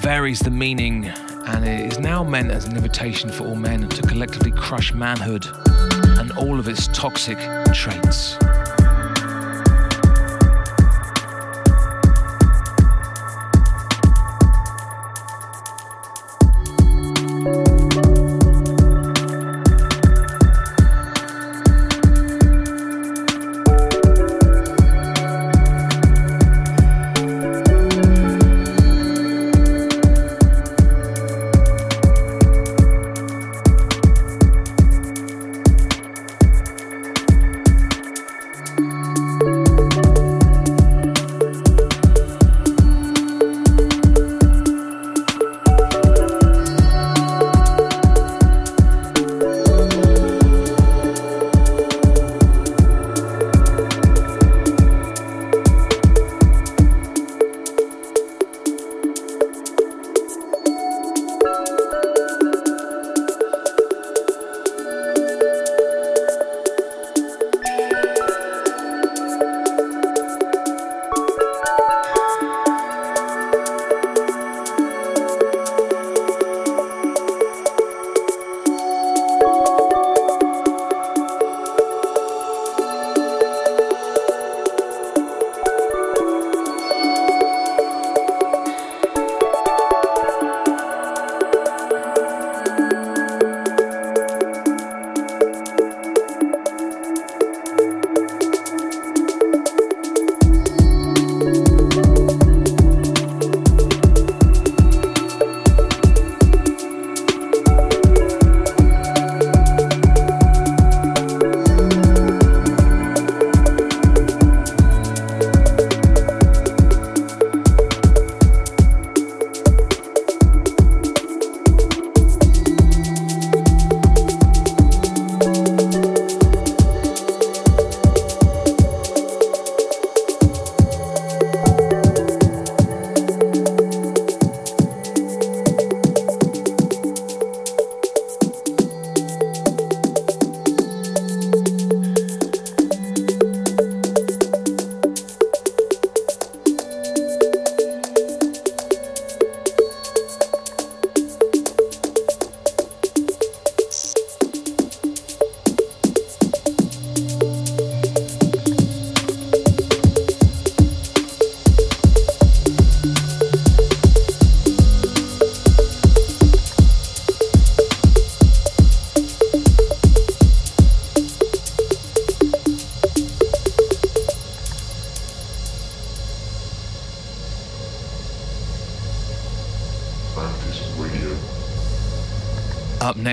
varies 0.00 0.40
the 0.40 0.50
meaning 0.50 1.12
and 1.52 1.64
it 1.66 1.92
is 1.92 1.98
now 1.98 2.22
meant 2.22 2.50
as 2.50 2.64
an 2.66 2.76
invitation 2.76 3.28
for 3.30 3.44
all 3.44 3.56
men 3.56 3.88
to 3.88 4.02
collectively 4.02 4.52
crush 4.52 4.94
manhood 4.94 5.46
and 6.18 6.30
all 6.32 6.58
of 6.58 6.68
its 6.68 6.86
toxic 6.88 7.38
traits. 7.72 8.36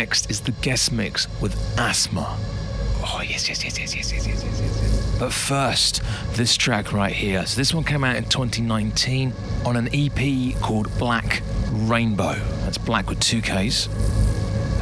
Next 0.07 0.31
is 0.31 0.39
the 0.39 0.53
guest 0.53 0.93
mix 0.93 1.27
with 1.41 1.53
Aasthma. 1.75 2.37
Oh, 3.03 3.21
yes, 3.27 3.49
yes, 3.49 3.61
yes, 3.61 3.77
yes, 3.77 3.93
yes, 3.93 4.13
yes, 4.13 4.25
yes, 4.25 4.41
yes, 4.41 4.61
yes. 4.61 5.17
But 5.19 5.33
first, 5.33 6.01
this 6.31 6.55
track 6.55 6.93
right 6.93 7.11
here. 7.11 7.45
So, 7.45 7.57
this 7.57 7.73
one 7.73 7.83
came 7.83 8.05
out 8.05 8.15
in 8.15 8.23
2019 8.23 9.33
on 9.65 9.75
an 9.75 9.89
EP 9.91 10.57
called 10.61 10.97
Black 10.97 11.43
Rainbow. 11.71 12.35
That's 12.61 12.77
black 12.77 13.09
with 13.09 13.19
two 13.19 13.41
Ks. 13.41 13.89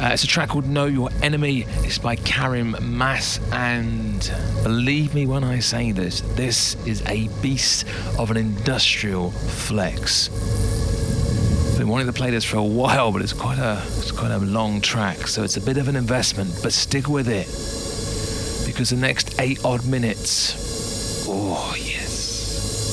Uh, 0.00 0.10
it's 0.12 0.22
a 0.22 0.28
track 0.28 0.50
called 0.50 0.68
Know 0.68 0.86
Your 0.86 1.10
Enemy. 1.22 1.64
It's 1.78 1.98
by 1.98 2.14
Karim 2.14 2.76
Maas, 2.80 3.40
and 3.50 4.32
believe 4.62 5.12
me 5.12 5.26
when 5.26 5.42
I 5.42 5.58
say 5.58 5.90
this, 5.90 6.20
this 6.36 6.76
is 6.86 7.02
a 7.08 7.26
beast 7.42 7.84
of 8.16 8.30
an 8.30 8.36
industrial 8.36 9.32
flex. 9.32 10.28
Been 11.78 11.88
wanting 11.88 12.06
to 12.06 12.12
play 12.12 12.30
this 12.30 12.44
for 12.44 12.58
a 12.58 12.62
while, 12.80 13.10
but 13.10 13.22
it's 13.22 13.32
quite 13.32 13.58
a 13.58 13.82
quite 14.16 14.30
a 14.30 14.38
long 14.38 14.80
track, 14.80 15.28
so 15.28 15.42
it's 15.42 15.56
a 15.56 15.60
bit 15.60 15.76
of 15.76 15.88
an 15.88 15.96
investment. 15.96 16.52
But 16.62 16.72
stick 16.72 17.08
with 17.08 17.28
it 17.28 17.46
because 18.66 18.90
the 18.90 18.96
next 18.96 19.40
eight 19.40 19.64
odd 19.64 19.86
minutes, 19.86 21.26
oh 21.28 21.74
yes. 21.78 22.10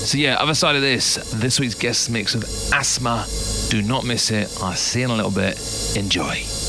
So 0.09 0.17
yeah, 0.17 0.35
other 0.35 0.53
side 0.53 0.75
of 0.75 0.81
this, 0.81 1.15
this 1.33 1.59
week's 1.59 1.75
guest 1.75 2.09
mix 2.09 2.35
of 2.35 2.43
Aasthma. 2.43 3.69
Do 3.69 3.81
not 3.81 4.05
miss 4.05 4.31
it. 4.31 4.55
I'll 4.61 4.73
see 4.73 4.99
you 4.99 5.05
in 5.05 5.11
a 5.11 5.15
little 5.15 5.31
bit. 5.31 5.57
Enjoy. 5.95 6.62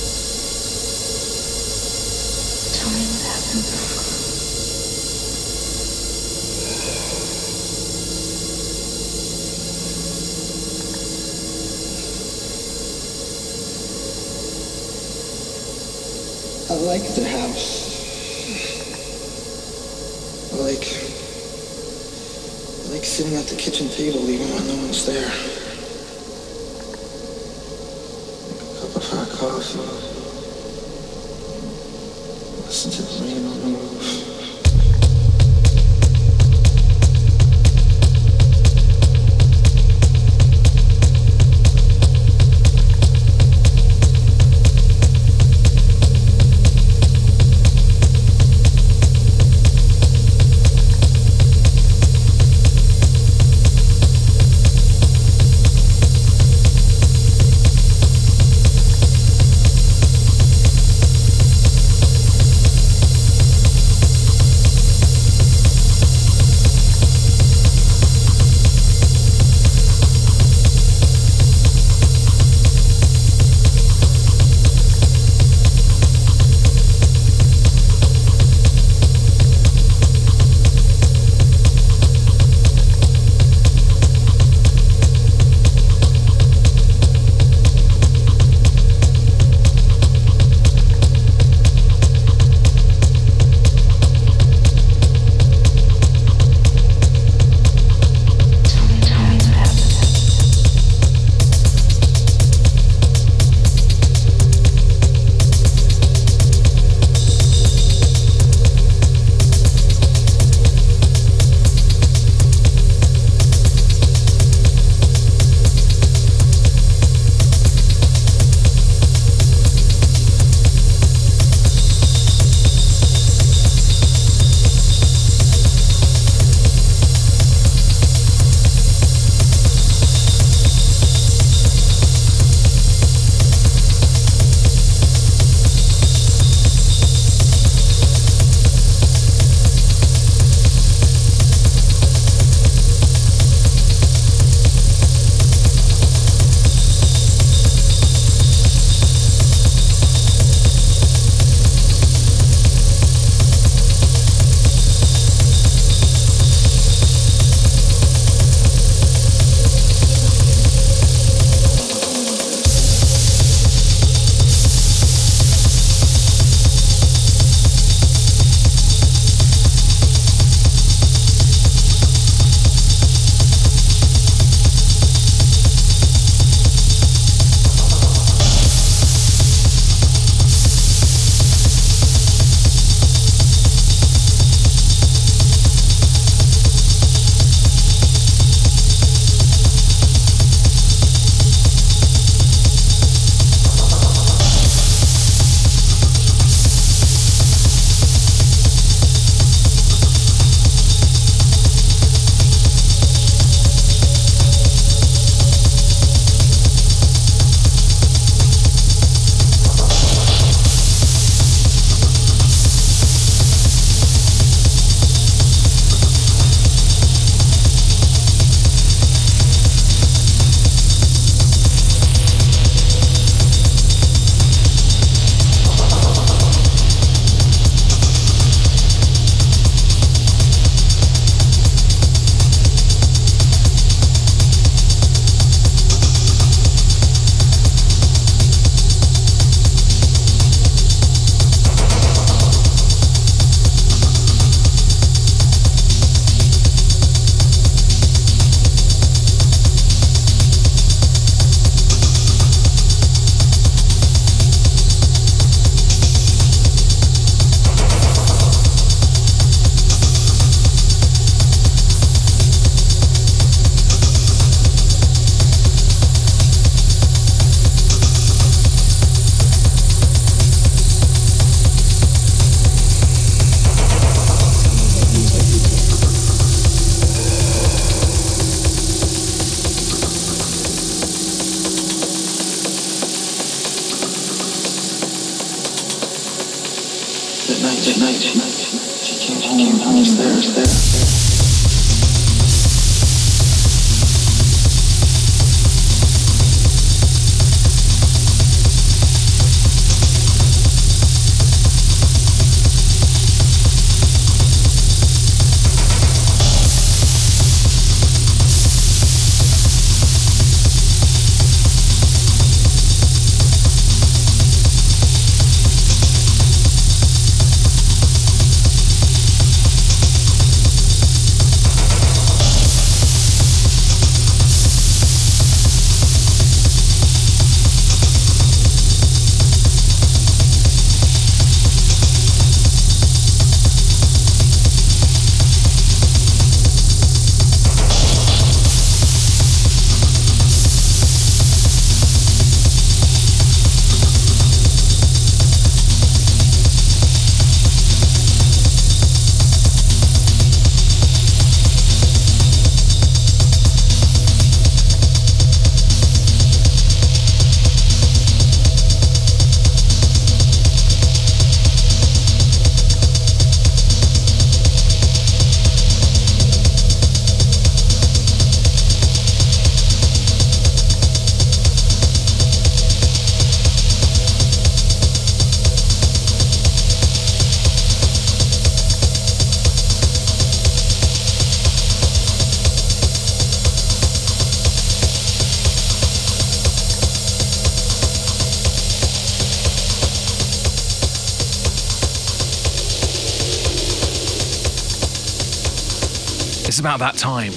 About 396.85 396.99
that 396.99 397.17
time. 397.17 397.51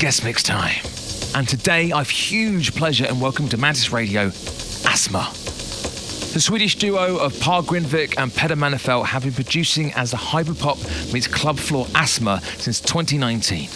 Guest 0.00 0.24
mix 0.24 0.42
time. 0.42 0.74
And 1.36 1.48
today 1.48 1.92
I've 1.92 2.10
huge 2.10 2.74
pleasure 2.74 3.04
and 3.04 3.20
welcome 3.20 3.48
to 3.50 3.56
Mantis 3.56 3.92
Radio, 3.92 4.30
Aasthma. 4.30 5.30
The 6.32 6.40
Swedish 6.40 6.74
duo 6.74 7.16
of 7.16 7.32
Pär 7.34 7.62
Grindvik 7.62 8.18
and 8.18 8.34
Peder 8.34 8.56
Mannerfelt 8.56 9.06
have 9.06 9.22
been 9.22 9.34
producing 9.34 9.92
as 9.92 10.10
the 10.10 10.16
hyperpop 10.16 11.12
meets 11.12 11.28
club 11.28 11.58
floor 11.60 11.86
Aasthma 11.94 12.42
since 12.58 12.80
2019 12.80 13.68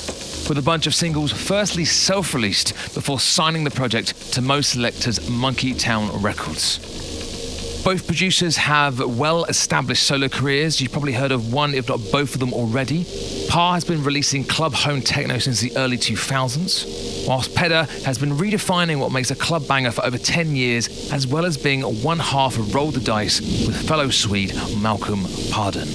with 0.49 0.59
a 0.59 0.63
bunch 0.63 0.89
of 0.89 0.95
singles 0.97 1.31
firstly 1.31 1.85
self 1.85 2.35
released 2.35 2.75
before 2.93 3.21
signing 3.21 3.63
the 3.63 3.71
project 3.71 4.33
to 4.33 4.41
Modeselektor's 4.41 5.31
Monkey 5.31 5.73
Town 5.73 6.21
Records. 6.21 6.81
Both 7.85 8.09
producers 8.09 8.57
have 8.57 8.99
well 8.99 9.45
established 9.45 10.03
solo 10.03 10.29
careers. 10.29 10.81
You've 10.81 10.91
probably 10.91 11.13
heard 11.13 11.31
of 11.31 11.53
one, 11.53 11.75
if 11.75 11.89
not 11.89 12.01
both 12.11 12.35
of 12.35 12.41
them 12.41 12.53
already. 12.53 13.07
Pär 13.51 13.73
has 13.75 13.85
been 13.85 14.05
releasing 14.05 14.45
club 14.45 14.73
home 14.73 15.03
techno 15.03 15.39
since 15.39 15.59
the 15.59 15.77
early 15.77 15.99
2000s, 15.99 17.27
whilst 17.27 17.53
Peder 17.53 17.83
has 18.05 18.17
been 18.17 18.31
redefining 18.31 19.01
what 19.01 19.11
makes 19.11 19.33
a 19.33 19.35
club 19.35 19.67
banger 19.67 19.91
for 19.91 20.07
over 20.07 20.19
10 20.19 20.55
years, 20.55 21.11
as 21.13 21.27
well 21.27 21.45
as 21.45 21.57
being 21.57 21.83
one 21.83 22.21
half 22.21 22.59
of 22.59 22.73
Roll 22.73 22.93
the 22.93 23.01
Dice 23.01 23.41
with 23.67 23.89
fellow 23.89 24.09
Swede 24.09 24.55
Malcolm 24.81 25.27
Pardon. 25.51 25.89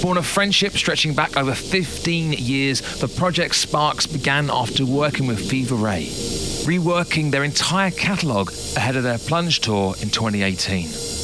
Born 0.00 0.16
of 0.16 0.26
friendship 0.26 0.74
stretching 0.74 1.12
back 1.12 1.36
over 1.36 1.56
15 1.56 2.34
years, 2.34 3.00
the 3.00 3.08
project 3.08 3.56
Sparks 3.56 4.06
began 4.06 4.48
after 4.48 4.86
working 4.86 5.26
with 5.26 5.50
Fever 5.50 5.74
Ray, 5.74 6.04
reworking 6.66 7.32
their 7.32 7.42
entire 7.42 7.90
catalogue 7.90 8.52
ahead 8.76 8.94
of 8.94 9.02
their 9.02 9.18
plunge 9.18 9.58
tour 9.58 9.96
in 10.00 10.10
2018. 10.10 11.15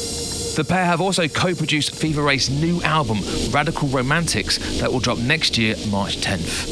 The 0.55 0.65
pair 0.65 0.85
have 0.85 1.01
also 1.01 1.29
co 1.29 1.55
produced 1.55 1.95
Fever 1.95 2.23
Ray's 2.23 2.51
new 2.51 2.83
album, 2.83 3.21
Radical 3.51 3.89
Romantics, 3.89 4.81
that 4.81 4.93
will 4.93 5.01
drop 5.01 5.17
next 5.17 5.57
year, 5.57 5.77
March 5.89 6.19
10th. 6.19 6.69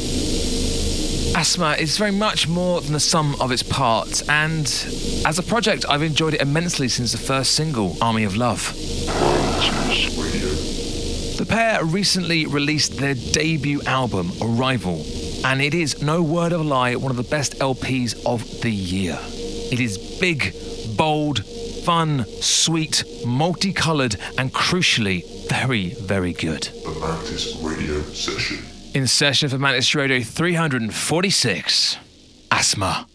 Aasthma 1.33 1.79
is 1.79 1.97
very 1.97 2.11
much 2.11 2.47
more 2.47 2.81
than 2.81 2.93
the 2.93 2.99
sum 2.99 3.35
of 3.41 3.51
its 3.51 3.63
parts, 3.63 4.21
and 4.29 4.67
as 5.25 5.39
a 5.39 5.43
project, 5.43 5.83
I've 5.89 6.03
enjoyed 6.03 6.35
it 6.35 6.41
immensely 6.41 6.89
since 6.89 7.11
the 7.11 7.17
first 7.17 7.53
single, 7.53 7.97
Army 7.99 8.23
of 8.23 8.35
Love. 8.35 8.71
The 11.37 11.45
pair 11.49 11.83
recently 11.83 12.45
released 12.45 12.97
their 12.97 13.15
debut 13.15 13.81
album, 13.87 14.31
Arrival, 14.43 15.03
and 15.43 15.59
it 15.59 15.73
is, 15.73 16.03
no 16.03 16.21
word 16.21 16.51
of 16.51 16.61
a 16.61 16.63
lie, 16.63 16.95
one 16.95 17.09
of 17.09 17.17
the 17.17 17.23
best 17.23 17.57
LPs 17.57 18.23
of 18.27 18.61
the 18.61 18.71
year. 18.71 19.17
It 19.71 19.79
is 19.79 19.97
big, 20.19 20.53
bold, 20.95 21.43
fun, 21.83 22.25
sweet, 22.41 23.03
multicoloured, 23.25 24.15
and 24.37 24.53
crucially, 24.53 25.23
very, 25.49 25.89
very 25.95 26.33
good. 26.33 26.63
The 26.63 26.97
Mantis 26.99 27.55
Radio 27.61 28.01
Session. 28.01 28.57
In 28.93 29.07
session 29.07 29.49
for 29.49 29.57
Mantis 29.57 29.95
Radio 29.95 30.21
346, 30.21 31.97
Aasthma. 32.51 33.05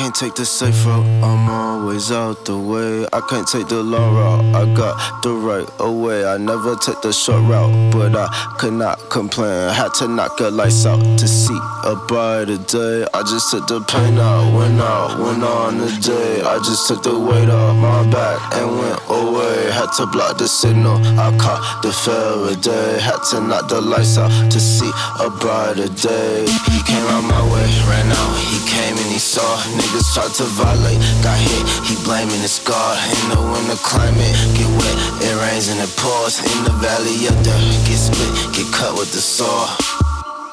Can't 0.00 0.14
take 0.14 0.34
the 0.34 0.46
safe 0.46 0.86
route, 0.86 1.04
I'm 1.22 1.50
always 1.50 2.10
out 2.10 2.46
the 2.46 2.56
way. 2.56 3.06
I 3.12 3.20
can't 3.28 3.46
take 3.46 3.68
the 3.68 3.82
long 3.82 4.16
route, 4.16 4.56
I 4.56 4.64
got 4.74 4.96
the 5.22 5.34
right 5.34 5.68
away. 5.78 6.24
I 6.24 6.38
never 6.38 6.74
take 6.76 7.02
the 7.02 7.12
short 7.12 7.42
route, 7.44 7.92
but 7.92 8.16
I 8.16 8.26
could 8.56 8.72
not 8.72 8.96
complain. 9.10 9.68
Had 9.68 9.92
to 10.00 10.08
knock 10.08 10.38
the 10.38 10.50
lights 10.50 10.86
out 10.86 11.02
to 11.18 11.28
see 11.28 11.58
a 11.84 11.96
brighter 12.08 12.56
day. 12.56 13.04
I 13.12 13.20
just 13.28 13.50
took 13.50 13.68
the 13.68 13.80
pain 13.82 14.16
out, 14.16 14.56
went 14.56 14.80
out, 14.80 15.20
went 15.20 15.44
on 15.44 15.76
the 15.76 15.92
day. 16.00 16.40
I 16.48 16.56
just 16.64 16.88
took 16.88 17.02
the 17.02 17.18
weight 17.20 17.50
off 17.50 17.76
my 17.76 18.00
back 18.10 18.40
and 18.56 18.72
went 18.80 19.00
away. 19.04 19.70
Had 19.70 19.92
to 20.00 20.06
block 20.06 20.38
the 20.38 20.48
signal, 20.48 20.96
I 21.20 21.28
caught 21.36 21.82
the 21.82 21.92
Faraday. 21.92 22.98
Had 23.04 23.20
to 23.32 23.40
knock 23.42 23.68
the 23.68 23.82
lights 23.82 24.16
out 24.16 24.32
to 24.50 24.60
see 24.60 24.90
a 25.20 25.28
brighter 25.28 25.92
day. 25.92 26.48
He 26.72 26.80
came 26.88 27.04
out 27.12 27.20
my 27.20 27.44
way, 27.52 27.68
ran 27.84 28.08
out, 28.08 28.32
he 28.48 28.64
came 28.64 28.96
and 28.96 29.09
saw. 29.20 29.60
Niggas 29.76 30.08
start 30.08 30.32
to 30.40 30.44
violate, 30.56 30.98
got 31.22 31.36
hit, 31.36 31.62
he 31.84 31.94
blaming 32.02 32.40
his 32.40 32.58
God. 32.64 32.96
In 33.20 33.36
the 33.36 33.40
winter 33.40 33.76
climate, 33.84 34.34
get 34.56 34.66
wet, 34.66 34.96
it 35.20 35.34
rains 35.44 35.68
and 35.68 35.78
it 35.78 35.92
pours. 36.00 36.40
In 36.40 36.64
the 36.64 36.74
valley 36.80 37.28
of 37.28 37.36
death, 37.44 37.62
get 37.84 38.00
split, 38.00 38.32
get 38.56 38.66
cut 38.72 38.96
with 38.96 39.12
the 39.12 39.20
saw. 39.20 39.68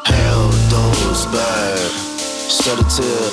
Hell, 0.04 0.52
those 0.68 1.26
bad. 1.32 1.80
Shed 2.52 2.80
a 2.80 2.86
tear. 2.92 3.26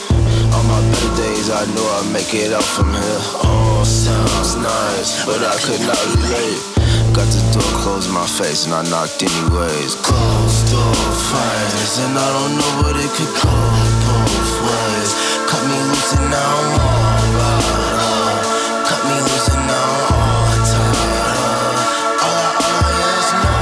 On 0.55 0.65
my 0.71 0.81
better 0.81 1.13
days, 1.19 1.51
I 1.51 1.67
know 1.75 1.87
I'd 1.99 2.13
make 2.15 2.33
it 2.35 2.53
out 2.55 2.63
from 2.63 2.95
here. 2.95 3.23
All 3.43 3.85
sounds 3.85 4.55
nice, 4.57 5.25
but 5.27 5.43
I 5.43 5.55
could 5.67 5.83
not 5.83 5.99
relate. 6.15 6.84
Got 7.15 7.31
the 7.31 7.43
door 7.55 7.71
closed 7.79 8.11
my 8.11 8.27
face 8.27 8.67
and 8.67 8.75
I 8.75 8.83
knocked 8.91 9.23
anyways. 9.23 9.95
Closed 10.03 10.67
door 10.67 10.95
friends, 11.31 12.03
and 12.03 12.19
I 12.19 12.29
don't 12.35 12.59
know 12.59 12.73
what 12.83 12.99
it 12.99 13.07
could 13.15 13.31
go 13.39 13.55
both 14.03 14.55
ways. 14.67 15.11
Cut 15.47 15.63
me 15.63 15.79
loose 15.79 16.11
and 16.19 16.27
now 16.27 16.43
I'm 16.43 16.75
all 16.75 17.23
right 17.39 18.03
up. 18.03 18.43
Cut 18.83 19.03
me 19.07 19.15
loose 19.15 19.47
and 19.47 19.63
now 19.63 19.87
I'm 19.95 20.11
all 20.11 20.59
tied 20.67 21.31
up. 21.39 22.19
All 22.19 22.35
I, 22.35 22.51
all 22.67 22.83
I 22.83 22.91
ask 23.15 23.31
no 23.47 23.55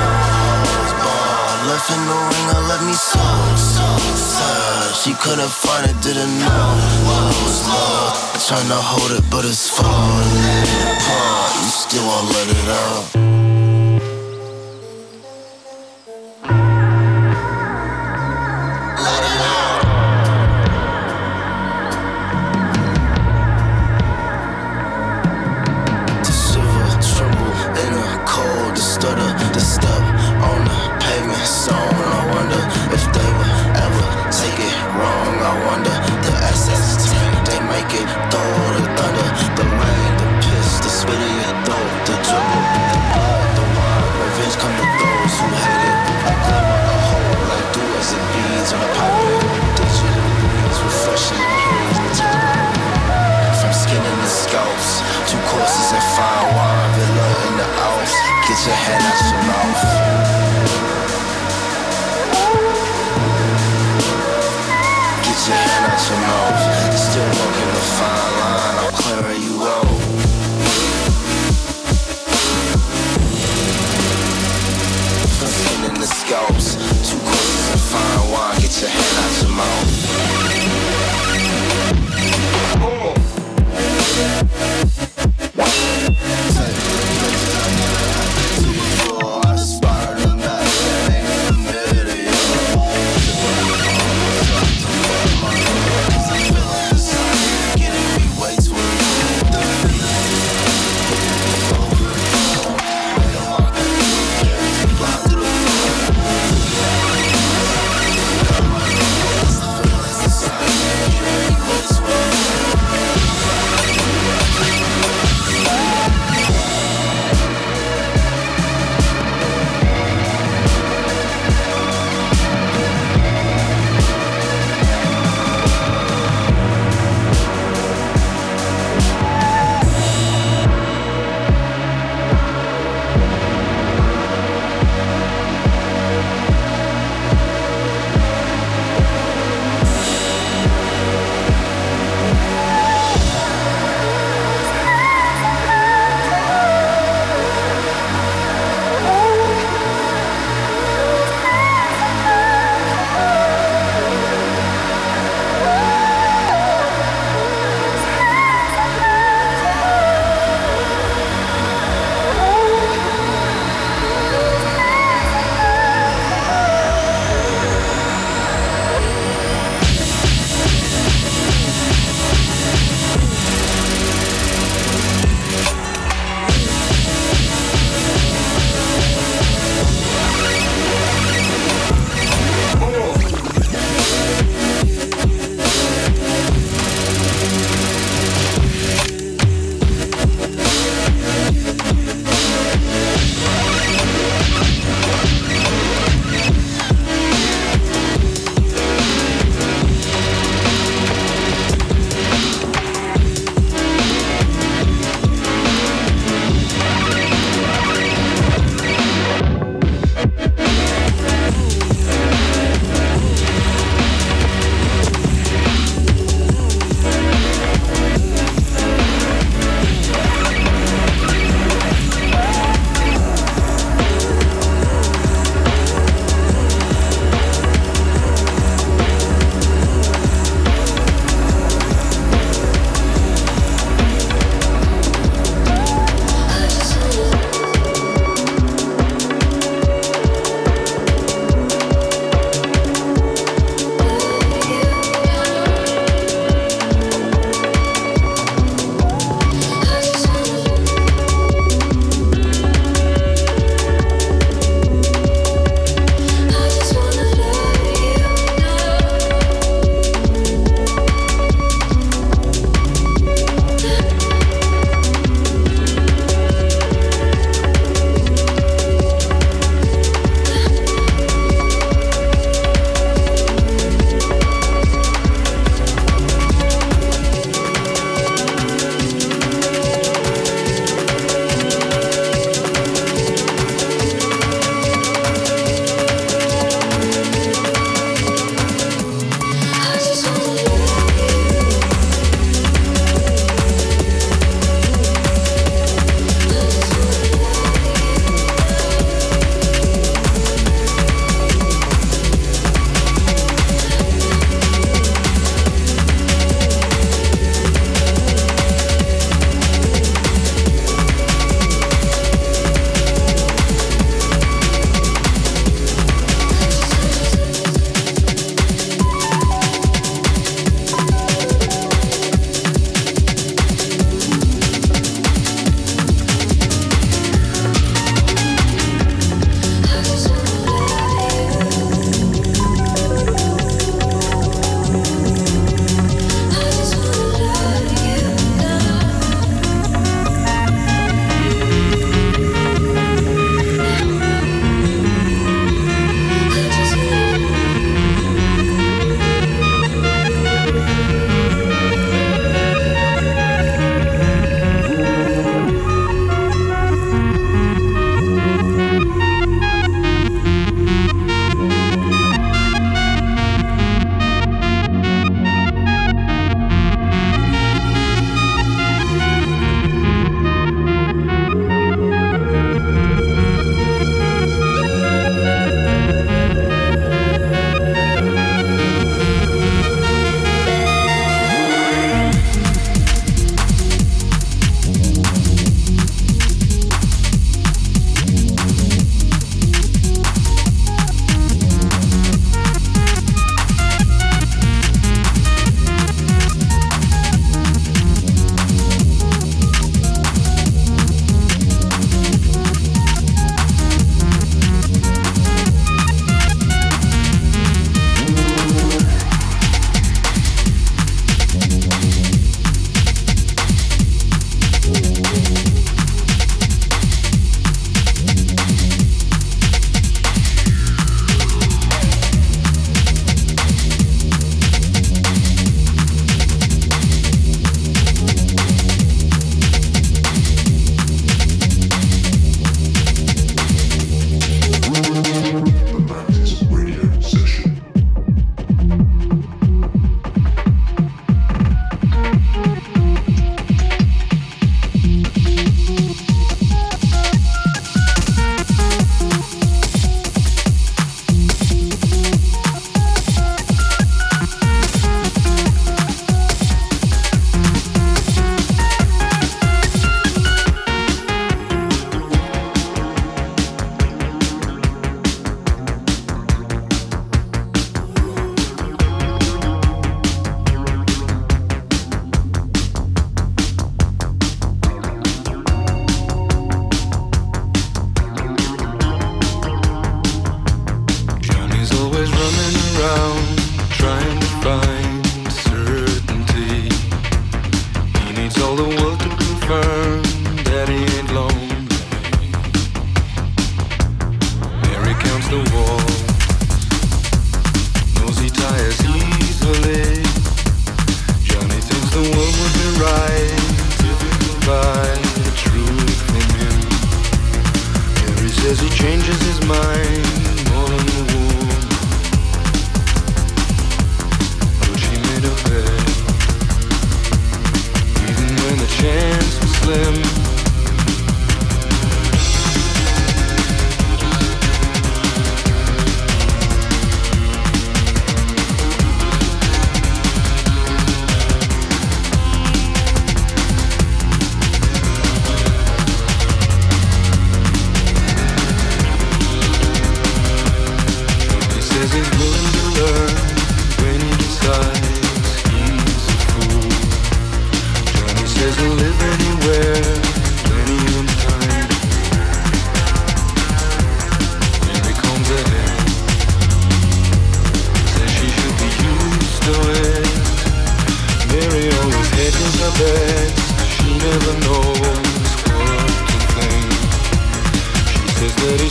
holds 0.65 0.93
barred. 1.05 1.61
Left 1.69 1.89
in 1.93 2.03
the 2.09 2.19
ringer, 2.33 2.61
let 2.73 2.81
me 2.89 2.97
so, 2.97 3.21
so 3.53 3.85
sad. 4.17 4.97
She 4.97 5.13
couldn't 5.21 5.53
find 5.53 5.93
it, 5.93 5.97
didn't 6.01 6.41
know 6.41 6.69
what 7.05 7.37
was 7.45 7.69
love. 7.69 8.17
Trying 8.49 8.73
to 8.73 8.81
hold 8.81 9.13
it, 9.13 9.25
but 9.29 9.45
it's 9.45 9.69
falling 9.69 10.41
apart. 10.89 11.53
You 11.61 11.69
still 11.69 12.05
won't 12.09 12.33
let 12.33 12.49
it 12.49 12.69
out. 12.81 13.42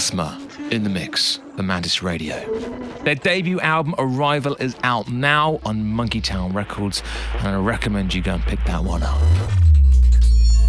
Aasthma 0.00 0.72
in 0.72 0.82
the 0.82 0.88
mix, 0.88 1.40
the 1.56 1.62
Mantis 1.62 2.02
Radio. 2.02 2.38
Their 3.04 3.16
debut 3.16 3.60
album 3.60 3.94
Arrival 3.98 4.56
is 4.58 4.74
out 4.82 5.10
now 5.10 5.60
on 5.66 5.84
Monkeytown 5.84 6.54
Records, 6.54 7.02
and 7.34 7.48
I 7.48 7.58
recommend 7.58 8.14
you 8.14 8.22
go 8.22 8.32
and 8.32 8.42
pick 8.44 8.64
that 8.64 8.82
one 8.82 9.02
up. 9.02 9.20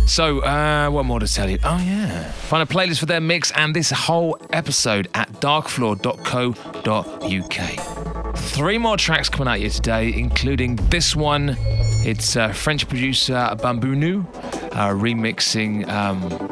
So, 0.06 0.42
uh, 0.42 0.90
what 0.90 1.06
more 1.06 1.22
to 1.22 1.34
tell 1.34 1.50
you? 1.50 1.60
Oh, 1.64 1.78
yeah. 1.78 2.30
Find 2.32 2.62
a 2.62 2.74
playlist 2.74 3.00
for 3.00 3.06
their 3.06 3.22
mix 3.22 3.52
and 3.52 3.74
this 3.74 3.90
whole 3.90 4.38
episode 4.52 5.08
at 5.14 5.32
darkfloor.co.uk. 5.40 8.38
Three 8.38 8.78
more 8.78 8.98
tracks 8.98 9.30
coming 9.30 9.48
out 9.48 9.60
here 9.60 9.70
today, 9.70 10.14
including 10.14 10.76
this 10.90 11.16
one. 11.16 11.56
It's 12.04 12.36
uh, 12.36 12.52
French 12.52 12.86
producer 12.90 13.56
Bambounou 13.60 14.26
uh, 14.74 14.90
remixing. 14.90 15.88
Um, 15.88 16.51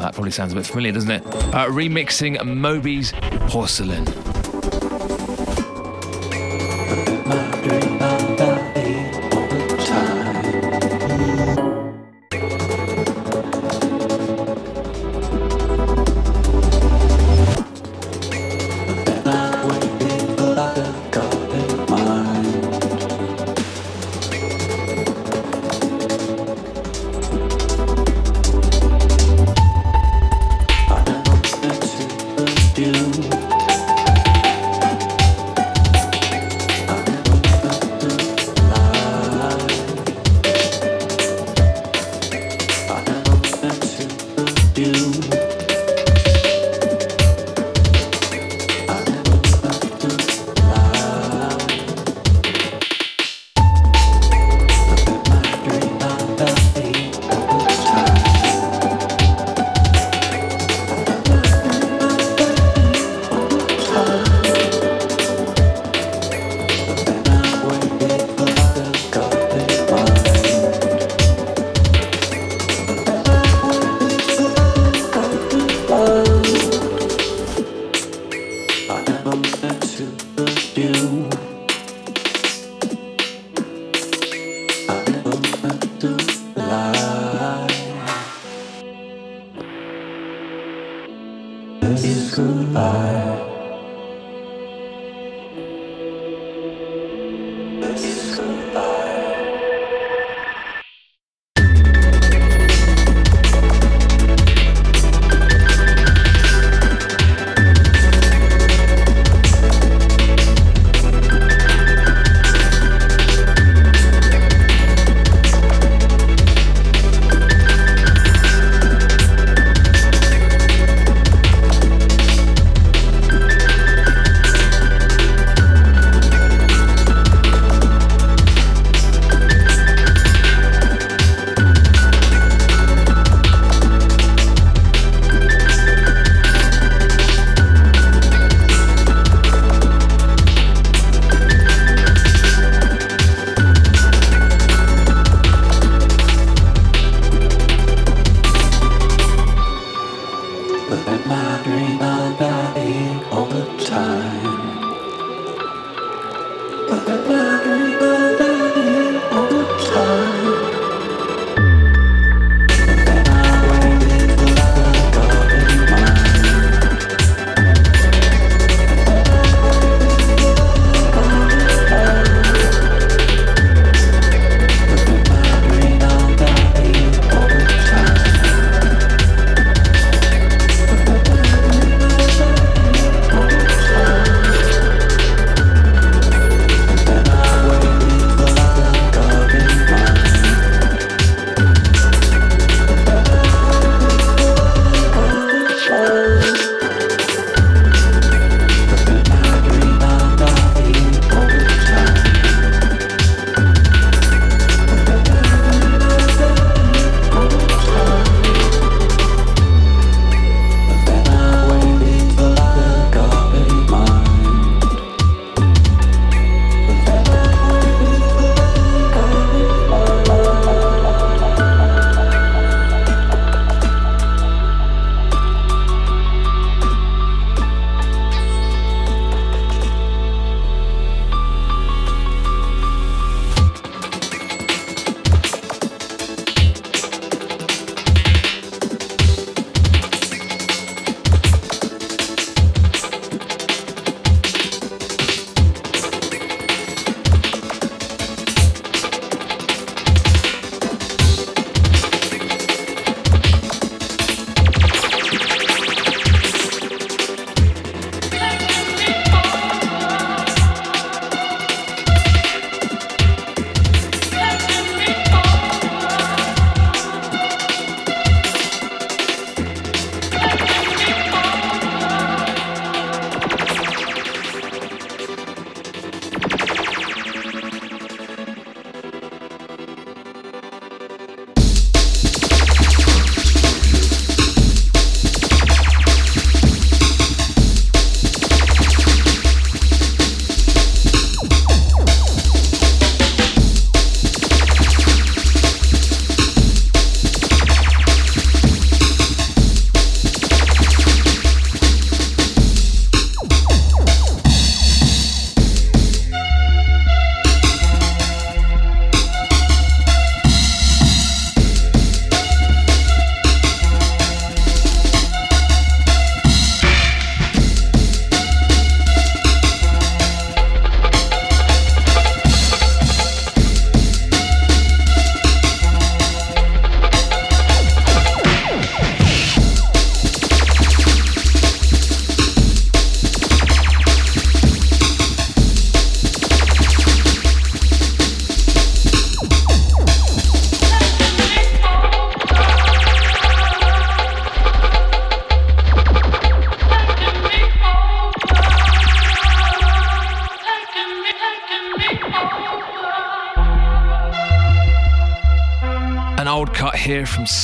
well, 0.00 0.08
that 0.08 0.14
probably 0.14 0.30
sounds 0.30 0.52
a 0.52 0.56
bit 0.56 0.64
familiar, 0.64 0.92
doesn't 0.92 1.10
it? 1.10 1.26
Uh, 1.26 1.66
remixing 1.66 2.42
Moby's 2.46 3.12
Porcelain. 3.48 4.06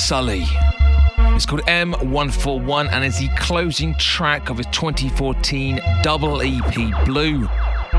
Sully. 0.07 0.45
It's 1.35 1.45
called 1.47 1.63
M141 1.63 2.93
and 2.93 3.05
is 3.05 3.19
the 3.19 3.27
closing 3.31 3.93
track 3.97 4.51
of 4.51 4.59
his 4.59 4.67
2014 4.67 5.81
double 6.05 6.43
EP 6.43 7.05
Blue 7.05 7.49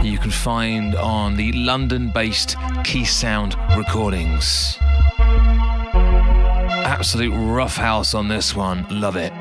you 0.01 0.17
can 0.17 0.31
find 0.31 0.95
on 0.95 1.35
the 1.35 1.51
London 1.51 2.09
based 2.09 2.55
Keysound 2.85 3.57
Recordings. 3.75 4.77
Absolute 6.85 7.33
rough 7.33 7.75
house 7.75 8.13
on 8.13 8.29
this 8.29 8.55
one, 8.55 8.87
love 8.89 9.17
it. 9.17 9.33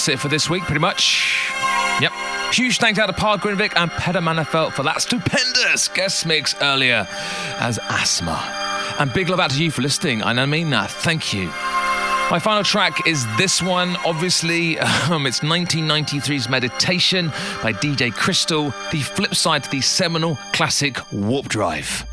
That's 0.00 0.08
it 0.08 0.18
for 0.18 0.28
this 0.28 0.48
week, 0.48 0.62
pretty 0.62 0.80
much. 0.80 1.52
Yep. 2.00 2.10
Huge 2.54 2.78
thanks 2.78 2.98
out 2.98 3.08
to 3.08 3.12
Pär 3.12 3.36
Grindvik 3.36 3.76
and 3.76 3.90
Peder 3.90 4.22
Mannerfelt 4.22 4.72
for 4.72 4.82
that 4.82 5.02
stupendous 5.02 5.88
guest 5.88 6.24
mix 6.24 6.54
earlier 6.62 7.06
as 7.58 7.78
Aasthma. 7.80 8.40
And 8.98 9.12
big 9.12 9.28
love 9.28 9.40
out 9.40 9.50
to 9.50 9.62
you 9.62 9.70
for 9.70 9.82
listening, 9.82 10.22
and 10.22 10.40
I 10.40 10.46
mean 10.46 10.70
that. 10.70 10.90
Thank 10.90 11.34
you. 11.34 11.48
My 12.30 12.38
final 12.42 12.64
track 12.64 13.06
is 13.06 13.26
this 13.36 13.60
one. 13.60 13.94
Obviously, 14.06 14.78
um, 15.10 15.26
it's 15.26 15.40
1993's 15.40 16.48
Meditation 16.48 17.26
by 17.62 17.74
DJ 17.74 18.10
Crystl, 18.10 18.72
the 18.92 19.00
flip 19.02 19.34
side 19.34 19.64
to 19.64 19.70
the 19.70 19.82
seminal 19.82 20.36
classic 20.54 20.96
Warp 21.12 21.46
Drive. 21.50 22.06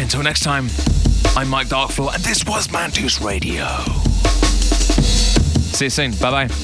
Until 0.00 0.22
next 0.22 0.44
time, 0.44 0.68
I'm 1.36 1.48
Mike 1.48 1.68
Darkfloor, 1.68 2.14
and 2.14 2.22
this 2.24 2.44
was 2.44 2.70
Mantis 2.72 3.20
Radio. 3.20 3.66
See 5.72 5.86
you 5.86 5.90
soon. 5.90 6.10
Bye 6.12 6.46
bye. 6.46 6.54